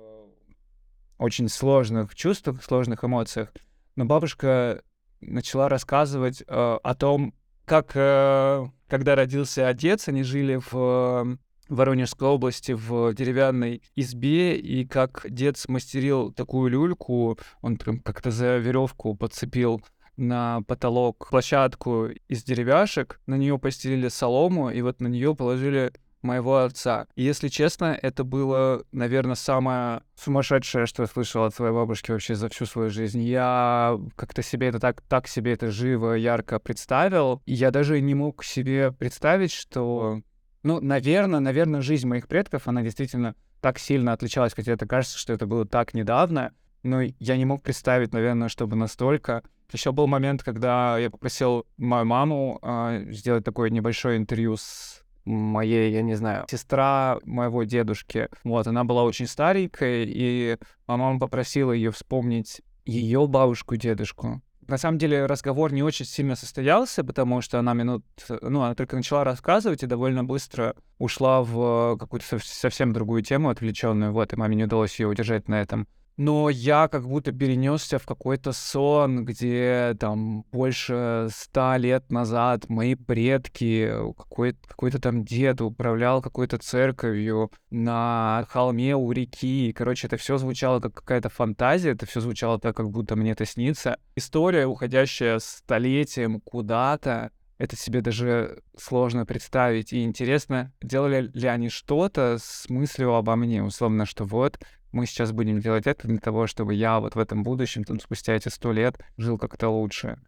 очень 1.22 1.50
сложных 1.50 2.16
чувствах, 2.16 2.64
сложных 2.64 3.04
эмоциях. 3.04 3.50
Но 3.96 4.06
бабушка 4.06 4.82
начала 5.22 5.70
рассказывать 5.70 6.42
э, 6.42 6.46
о 6.48 6.96
том, 6.96 7.36
как, 7.66 7.92
э, 7.94 8.66
когда 8.88 9.16
родился 9.16 9.68
отец, 9.68 10.08
они 10.08 10.24
жили 10.24 10.56
в 10.56 10.74
э, 10.74 11.38
Воронежской 11.70 12.28
области 12.28 12.72
в 12.72 13.14
деревянной 13.14 13.84
избе, 13.96 14.58
и 14.58 14.84
как 14.84 15.28
дед 15.30 15.60
смастерил 15.60 16.34
такую 16.34 16.72
люльку, 16.72 17.38
он 17.62 17.78
прям 17.78 18.00
как-то 18.00 18.32
за 18.32 18.58
веревку 18.58 19.16
подцепил 19.16 19.84
на 20.18 20.64
потолок 20.64 21.30
площадку 21.30 22.08
из 22.28 22.44
деревяшек, 22.44 23.22
на 23.28 23.36
нее 23.36 23.60
постелили 23.60 24.08
солому, 24.08 24.72
и 24.72 24.82
вот 24.82 25.00
на 25.00 25.08
нее 25.08 25.36
положили 25.36 25.94
моего 26.24 26.60
отца. 26.60 27.08
И, 27.16 27.24
если 27.24 27.48
честно, 27.48 27.98
это 28.02 28.24
было, 28.24 28.84
наверное, 28.92 29.36
самое 29.36 30.02
сумасшедшее, 30.16 30.86
что 30.86 31.04
я 31.04 31.08
слышал 31.08 31.44
от 31.44 31.56
своей 31.56 31.74
бабушки 31.74 32.12
вообще 32.12 32.36
за 32.36 32.50
всю 32.50 32.66
свою 32.66 32.90
жизнь. 32.90 33.22
Я 33.22 34.00
как-то 34.16 34.42
себе 34.42 34.68
это 34.68 34.80
так, 34.80 35.02
так 35.02 35.28
себе 35.28 35.54
это 35.54 35.72
живо, 35.72 36.14
ярко 36.14 36.60
представил. 36.60 37.42
И 37.46 37.54
я 37.54 37.72
даже 37.72 38.00
не 38.02 38.16
мог 38.16 38.44
себе 38.44 38.92
представить, 38.92 39.52
что... 39.52 40.22
Ну, 40.64 40.80
наверное, 40.80 41.40
наверное, 41.40 41.82
жизнь 41.82 42.08
моих 42.08 42.28
предков, 42.28 42.68
она 42.68 42.84
действительно 42.84 43.36
так 43.62 43.80
сильно 43.80 44.14
отличалась, 44.14 44.54
хотя 44.54 44.74
это 44.74 44.86
кажется, 44.86 45.18
что 45.18 45.34
это 45.34 45.48
было 45.48 45.66
так 45.66 45.94
недавно. 45.94 46.54
Но 46.84 47.02
я 47.02 47.38
не 47.38 47.46
мог 47.46 47.62
представить, 47.62 48.14
наверное, 48.14 48.48
чтобы 48.48 48.76
настолько. 48.76 49.44
Еще 49.72 49.92
был 49.92 50.08
момент, 50.08 50.44
когда 50.44 50.98
я 50.98 51.10
попросил 51.10 51.66
мою 51.78 52.06
маму 52.06 52.60
э, 52.62 53.06
сделать 53.12 53.46
такое 53.46 53.70
небольшое 53.70 54.18
интервью 54.18 54.58
с 54.58 55.04
моей, 55.26 55.92
я 55.92 56.02
не 56.02 56.16
знаю, 56.16 56.46
сестра 56.50 57.20
моего 57.24 57.64
дедушки. 57.64 58.30
Вот, 58.44 58.68
она 58.68 58.84
была 58.84 59.04
очень 59.04 59.28
старенькая, 59.28 60.06
и 60.08 60.58
мама 60.88 61.20
попросила 61.20 61.72
ее 61.72 61.92
вспомнить 61.92 62.62
ее 62.86 63.28
бабушку 63.28 63.76
и 63.76 63.78
дедушку. 63.78 64.42
На 64.68 64.78
самом 64.78 65.00
деле 65.00 65.26
разговор 65.26 65.74
не 65.74 65.84
очень 65.84 66.06
сильно 66.06 66.36
состоялся, 66.36 67.04
потому 67.04 67.42
что 67.42 67.60
она 67.60 67.74
минут, 67.74 68.06
ну, 68.42 68.62
она 68.62 68.74
только 68.74 68.96
начала 68.96 69.24
рассказывать 69.24 69.84
и 69.84 69.88
довольно 69.88 70.24
быстро 70.24 70.76
ушла 70.98 71.42
в 71.44 71.98
какую-то 71.98 72.40
совсем 72.40 72.94
другую 72.94 73.22
тему 73.22 73.50
отвлеченную, 73.50 74.14
вот, 74.14 74.32
и 74.32 74.36
маме 74.38 74.56
не 74.56 74.64
удалось 74.64 74.98
ее 75.00 75.08
удержать 75.08 75.50
на 75.50 75.62
этом 75.62 75.88
но 76.18 76.50
я 76.50 76.88
как 76.88 77.08
будто 77.08 77.32
перенесся 77.32 77.98
в 77.98 78.06
какой-то 78.06 78.52
сон, 78.52 79.26
где 79.26 79.96
там 80.00 80.44
больше 80.52 81.28
ста 81.32 81.78
лет 81.78 82.12
назад 82.12 82.70
мои 82.70 82.96
предки, 82.96 83.92
какой-то 84.18 84.60
какой 84.68 84.92
там 84.92 85.24
дед 85.24 85.62
управлял 85.62 86.22
какой-то 86.22 86.58
церковью 86.58 87.52
на 87.70 88.46
холме 88.50 88.96
у 88.96 89.12
реки. 89.12 89.74
Короче, 89.74 90.08
это 90.08 90.18
все 90.18 90.38
звучало 90.38 90.80
как 90.80 90.94
какая-то 90.94 91.30
фантазия, 91.30 91.92
это 91.92 92.06
все 92.06 92.20
звучало 92.20 92.60
так, 92.60 92.76
как 92.76 92.90
будто 92.90 93.16
мне 93.16 93.32
это 93.32 93.46
снится. 93.46 93.98
История, 94.16 94.68
уходящая 94.68 95.40
столетием 95.40 96.40
куда-то, 96.42 97.32
это 97.58 97.76
себе 97.76 98.02
даже 98.02 98.64
сложно 98.76 99.26
представить. 99.26 99.94
И 99.94 100.04
интересно, 100.04 100.74
делали 100.82 101.30
ли 101.34 101.48
они 101.48 101.70
что-то 101.70 102.38
с 102.40 102.68
мыслью 102.70 103.14
обо 103.14 103.36
мне, 103.36 103.64
условно, 103.64 104.08
что 104.08 104.24
вот 104.24 104.60
мы 104.92 105.06
сейчас 105.06 105.32
будем 105.32 105.60
делать 105.60 105.88
это 105.88 106.08
для 106.08 106.20
того, 106.20 106.48
чтобы 106.48 106.74
я 106.74 107.00
вот 107.00 107.16
в 107.16 107.20
этом 107.20 107.44
будущем, 107.44 107.84
там, 107.84 108.00
спустя 108.00 108.34
эти 108.34 108.50
сто 108.50 108.72
лет, 108.72 109.00
жил 109.18 109.38
как-то 109.38 109.70
лучше. 109.70 110.20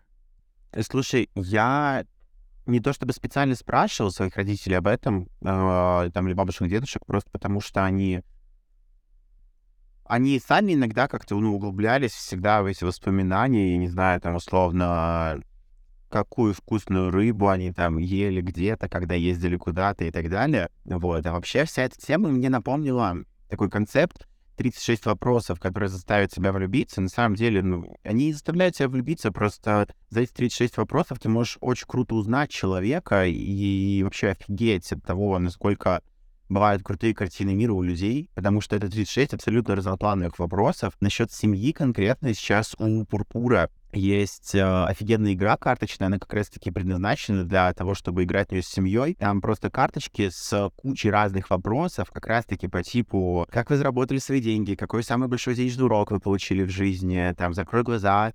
Э, 0.71 0.81
слушай, 0.83 1.29
я 1.35 2.05
не 2.65 2.79
то 2.79 2.93
чтобы 2.93 3.13
специально 3.13 3.55
спрашивал 3.55 4.11
своих 4.11 4.35
родителей 4.37 4.75
об 4.75 4.87
этом, 4.87 5.27
э, 5.41 6.09
там, 6.13 6.27
или 6.27 6.33
бабушек, 6.33 6.67
дедушек, 6.67 7.05
просто 7.05 7.29
потому 7.31 7.59
что 7.61 7.83
они 7.83 8.21
они 10.05 10.39
сами 10.39 10.73
иногда 10.73 11.07
как-то 11.07 11.39
ну, 11.39 11.55
углублялись 11.55 12.11
всегда 12.11 12.61
в 12.61 12.65
эти 12.65 12.83
воспоминания, 12.83 13.73
и, 13.73 13.77
не 13.77 13.87
знаю, 13.87 14.19
там, 14.19 14.35
условно, 14.35 15.41
какую 16.09 16.53
вкусную 16.53 17.09
рыбу 17.09 17.47
они 17.47 17.71
там 17.71 17.97
ели 17.97 18.41
где-то, 18.41 18.89
когда 18.89 19.15
ездили 19.15 19.57
куда-то 19.57 20.03
и 20.03 20.11
так 20.11 20.29
далее. 20.29 20.69
Вот. 20.85 21.25
А 21.25 21.31
вообще 21.31 21.65
вся 21.65 21.83
эта 21.83 21.97
тема 21.97 22.29
мне 22.29 22.49
напомнила 22.49 23.17
такой 23.49 23.69
концепт, 23.69 24.27
36 24.55 25.05
вопросов, 25.05 25.59
которые 25.59 25.89
заставят 25.89 26.31
тебя 26.31 26.51
влюбиться, 26.51 27.01
на 27.01 27.09
самом 27.09 27.35
деле, 27.35 27.61
ну, 27.61 27.97
они 28.03 28.27
не 28.27 28.33
заставляют 28.33 28.75
тебя 28.75 28.89
влюбиться, 28.89 29.31
просто 29.31 29.87
за 30.09 30.21
эти 30.21 30.31
36 30.31 30.77
вопросов 30.77 31.19
ты 31.19 31.29
можешь 31.29 31.57
очень 31.61 31.87
круто 31.87 32.15
узнать 32.15 32.51
человека 32.51 33.25
и 33.25 34.03
вообще 34.03 34.29
офигеть 34.29 34.91
от 34.91 35.03
того, 35.03 35.39
насколько 35.39 36.01
бывают 36.49 36.83
крутые 36.83 37.13
картины 37.13 37.53
мира 37.53 37.73
у 37.73 37.81
людей, 37.81 38.29
потому 38.35 38.61
что 38.61 38.75
это 38.75 38.89
36 38.89 39.33
абсолютно 39.33 39.75
разноплановых 39.75 40.39
вопросов. 40.39 40.93
Насчет 40.99 41.31
семьи 41.31 41.71
конкретно 41.71 42.33
сейчас 42.33 42.75
у 42.79 43.05
Пурпура 43.05 43.69
есть 43.91 44.55
э, 44.55 44.63
офигенная 44.85 45.33
игра 45.33 45.55
карточная, 45.55 46.07
она 46.07 46.17
как 46.17 46.33
раз-таки 46.33 46.71
предназначена 46.71 47.43
для 47.43 47.73
того, 47.73 47.93
чтобы 47.93 48.23
играть 48.23 48.49
в 48.49 48.51
нее 48.51 48.63
с 48.63 48.67
семьей. 48.67 49.15
Там 49.15 49.41
просто 49.41 49.69
карточки 49.69 50.29
с 50.29 50.71
кучей 50.75 51.11
разных 51.11 51.49
вопросов, 51.49 52.09
как 52.11 52.25
раз-таки 52.25 52.67
по 52.67 52.83
типу, 52.83 53.47
как 53.51 53.69
вы 53.69 53.77
заработали 53.77 54.17
свои 54.17 54.41
деньги, 54.41 54.75
какой 54.75 55.03
самый 55.03 55.27
большой 55.27 55.55
денежный 55.55 55.85
урок 55.85 56.11
вы 56.11 56.19
получили 56.19 56.63
в 56.63 56.69
жизни, 56.69 57.33
там, 57.37 57.53
закрой 57.53 57.83
глаза 57.83 58.33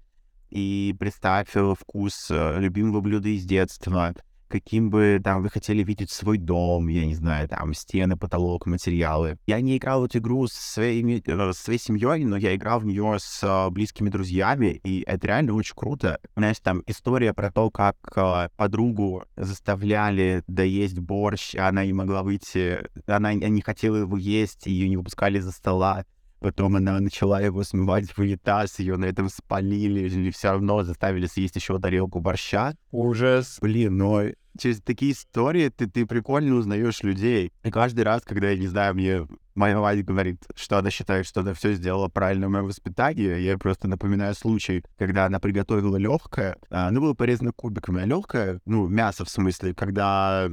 и 0.50 0.94
представь 0.98 1.54
э, 1.54 1.74
вкус 1.78 2.28
э, 2.30 2.60
любимого 2.60 3.00
блюда 3.00 3.28
из 3.28 3.44
детства, 3.44 4.14
каким 4.48 4.90
бы 4.90 5.20
там 5.22 5.42
вы 5.42 5.50
хотели 5.50 5.82
видеть 5.82 6.10
свой 6.10 6.38
дом, 6.38 6.88
я 6.88 7.04
не 7.04 7.14
знаю, 7.14 7.48
там 7.48 7.74
стены, 7.74 8.16
потолок, 8.16 8.66
материалы. 8.66 9.38
Я 9.46 9.60
не 9.60 9.76
играл 9.76 10.06
эту 10.06 10.18
игру 10.18 10.46
с 10.46 10.52
своими, 10.52 11.22
э, 11.24 11.52
с 11.52 11.58
своей 11.58 11.78
семьей, 11.78 12.24
но 12.24 12.36
я 12.36 12.54
играл 12.54 12.80
в 12.80 12.86
нее 12.86 13.16
с 13.18 13.40
а, 13.42 13.70
близкими 13.70 14.08
друзьями, 14.08 14.80
и 14.84 15.04
это 15.06 15.26
реально 15.26 15.54
очень 15.54 15.74
круто. 15.74 16.18
Знаешь, 16.36 16.58
там 16.60 16.82
история 16.86 17.34
про 17.34 17.50
то, 17.50 17.70
как 17.70 17.96
а, 18.16 18.48
подругу 18.56 19.24
заставляли 19.36 20.42
доесть 20.46 20.98
борщ, 20.98 21.54
она 21.54 21.84
не 21.84 21.92
могла 21.92 22.22
выйти, 22.22 22.78
она 23.06 23.34
не 23.34 23.60
хотела 23.60 23.96
его 23.96 24.16
есть, 24.16 24.66
ее 24.66 24.88
не 24.88 24.96
выпускали 24.96 25.38
за 25.38 25.52
стола. 25.52 26.04
Потом 26.40 26.76
она 26.76 27.00
начала 27.00 27.40
его 27.40 27.64
смывать 27.64 28.10
в 28.10 28.18
унитаз, 28.18 28.78
ее 28.78 28.96
на 28.96 29.06
этом 29.06 29.28
спалили, 29.28 30.00
или 30.00 30.30
все 30.30 30.50
равно 30.52 30.82
заставили 30.82 31.26
съесть 31.26 31.56
еще 31.56 31.78
тарелку 31.78 32.20
борща. 32.20 32.74
Ужас. 32.90 33.58
Блин, 33.60 33.96
но 33.96 34.22
через 34.58 34.80
такие 34.80 35.12
истории 35.12 35.68
ты, 35.68 35.86
ты 35.88 36.06
прикольно 36.06 36.54
узнаешь 36.56 37.02
людей. 37.02 37.52
И 37.64 37.70
каждый 37.70 38.02
раз, 38.04 38.22
когда, 38.24 38.50
я 38.50 38.56
не 38.56 38.66
знаю, 38.68 38.94
мне 38.94 39.26
Моя 39.58 39.80
мать 39.80 40.04
говорит, 40.04 40.40
что 40.54 40.78
она 40.78 40.88
считает, 40.88 41.26
что 41.26 41.40
она 41.40 41.52
все 41.52 41.72
сделала 41.72 42.06
правильно 42.06 42.46
в 42.46 42.50
моем 42.52 42.66
воспитании. 42.66 43.40
Я 43.40 43.58
просто 43.58 43.88
напоминаю 43.88 44.36
случай, 44.36 44.84
когда 44.96 45.24
она 45.24 45.40
приготовила 45.40 45.96
легкое, 45.96 46.56
ну, 46.70 47.00
было 47.00 47.14
порезано 47.14 47.50
кубиками, 47.50 48.02
а 48.02 48.06
легкое, 48.06 48.60
ну, 48.66 48.86
мясо 48.86 49.24
в 49.24 49.28
смысле, 49.28 49.74
когда 49.74 50.48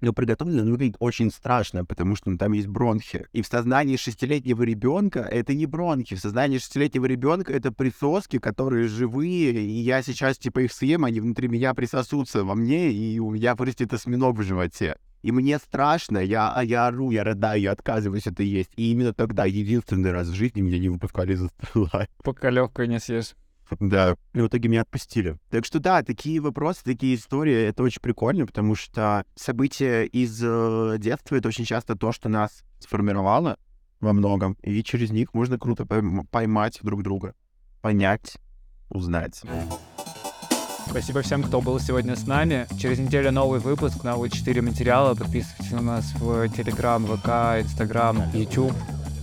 но 0.00 0.12
приготовлено 0.12 0.70
выглядит 0.70 0.96
очень 0.98 1.30
страшно, 1.30 1.84
потому 1.84 2.16
что 2.16 2.30
ну, 2.30 2.38
там 2.38 2.52
есть 2.52 2.68
бронхи. 2.68 3.26
И 3.32 3.42
в 3.42 3.46
сознании 3.46 3.96
шестилетнего 3.96 4.62
ребенка 4.62 5.20
это 5.20 5.54
не 5.54 5.66
бронхи. 5.66 6.16
В 6.16 6.20
сознании 6.20 6.58
шестилетнего 6.58 7.06
ребенка 7.06 7.52
это 7.52 7.72
присоски, 7.72 8.38
которые 8.38 8.88
живые, 8.88 9.52
и 9.52 9.80
я 9.80 10.02
сейчас 10.02 10.38
типа 10.38 10.60
их 10.60 10.72
съем, 10.72 11.04
они 11.04 11.20
внутри 11.20 11.48
меня 11.48 11.74
присосутся 11.74 12.44
во 12.44 12.54
мне, 12.54 12.90
и 12.90 13.18
у 13.18 13.30
меня 13.30 13.54
вырастет 13.54 13.92
осьминог 13.92 14.38
в 14.38 14.42
животе. 14.42 14.96
И 15.22 15.32
мне 15.32 15.58
страшно, 15.58 16.18
я, 16.18 16.52
а 16.52 16.64
я 16.64 16.86
ору, 16.86 17.10
я 17.10 17.24
рыдаю, 17.24 17.60
я 17.60 17.72
отказываюсь 17.72 18.26
это 18.26 18.42
есть. 18.42 18.70
И 18.76 18.90
именно 18.90 19.12
тогда, 19.12 19.44
единственный 19.44 20.12
раз 20.12 20.28
в 20.28 20.34
жизни, 20.34 20.62
меня 20.62 20.78
не 20.78 20.88
выпускали 20.88 21.34
за 21.34 21.48
стола. 21.48 22.08
Пока 22.24 22.48
легкое 22.48 22.86
не 22.86 22.98
съешь. 22.98 23.34
Да, 23.78 24.16
и 24.32 24.40
в 24.40 24.48
итоге 24.48 24.68
меня 24.68 24.82
отпустили. 24.82 25.38
Так 25.50 25.64
что 25.64 25.78
да, 25.78 26.02
такие 26.02 26.40
вопросы, 26.40 26.82
такие 26.84 27.14
истории, 27.14 27.54
это 27.54 27.82
очень 27.82 28.00
прикольно, 28.00 28.46
потому 28.46 28.74
что 28.74 29.24
события 29.36 30.04
из 30.04 30.40
э, 30.42 30.96
детства— 30.98 31.34
это 31.36 31.48
очень 31.48 31.64
часто 31.64 31.94
то, 31.94 32.12
что 32.12 32.28
нас 32.28 32.64
сформировало 32.80 33.58
во 34.00 34.12
многом, 34.12 34.56
и 34.62 34.82
через 34.82 35.10
них 35.10 35.34
можно 35.34 35.58
круто 35.58 35.86
поймать 36.30 36.78
друг 36.82 37.02
друга, 37.02 37.34
понять, 37.82 38.36
узнать. 38.88 39.42
Спасибо 40.88 41.22
всем, 41.22 41.44
кто 41.44 41.60
был 41.60 41.78
сегодня 41.78 42.16
с 42.16 42.26
нами. 42.26 42.66
Через 42.76 42.98
неделю 42.98 43.30
новый 43.30 43.60
выпуск, 43.60 44.02
новые 44.02 44.28
четыре 44.28 44.60
материала. 44.60 45.14
Подписывайтесь 45.14 45.70
на 45.70 45.82
нас 45.82 46.12
в 46.14 46.48
Телеграм, 46.48 47.06
ВК, 47.06 47.62
Инстаграм, 47.62 48.24
YouTube. 48.34 48.74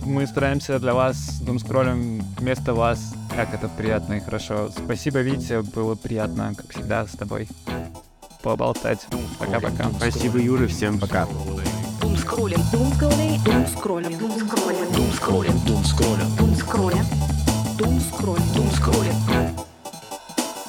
Мы 0.04 0.26
стараемся 0.26 0.78
для 0.78 0.94
вас, 0.94 1.40
думскроллем, 1.40 2.22
вместо 2.38 2.74
вас. 2.74 3.14
Как 3.34 3.54
это 3.54 3.68
приятно 3.68 4.14
и 4.14 4.20
хорошо. 4.20 4.70
Спасибо, 4.70 5.20
Витя, 5.20 5.62
было 5.62 5.94
приятно, 5.94 6.54
как 6.56 6.70
всегда, 6.70 7.06
с 7.06 7.12
тобой 7.12 7.48
поболтать. 8.42 9.06
Пока-пока. 9.38 9.90
Спасибо, 9.96 10.38
Юра, 10.38 10.66
всем 10.66 10.98
пока. 10.98 11.26
Думскроллем, 12.00 12.60
думскроллем, 12.72 13.42
думскроллем, 13.44 14.18
думскроллем, 14.18 14.92
думскроллем, 14.94 15.66
думскроллем, 15.66 16.36
думскроллем, 16.36 17.06
думскроллем, 17.78 18.54
думскроллем. 18.54 19.37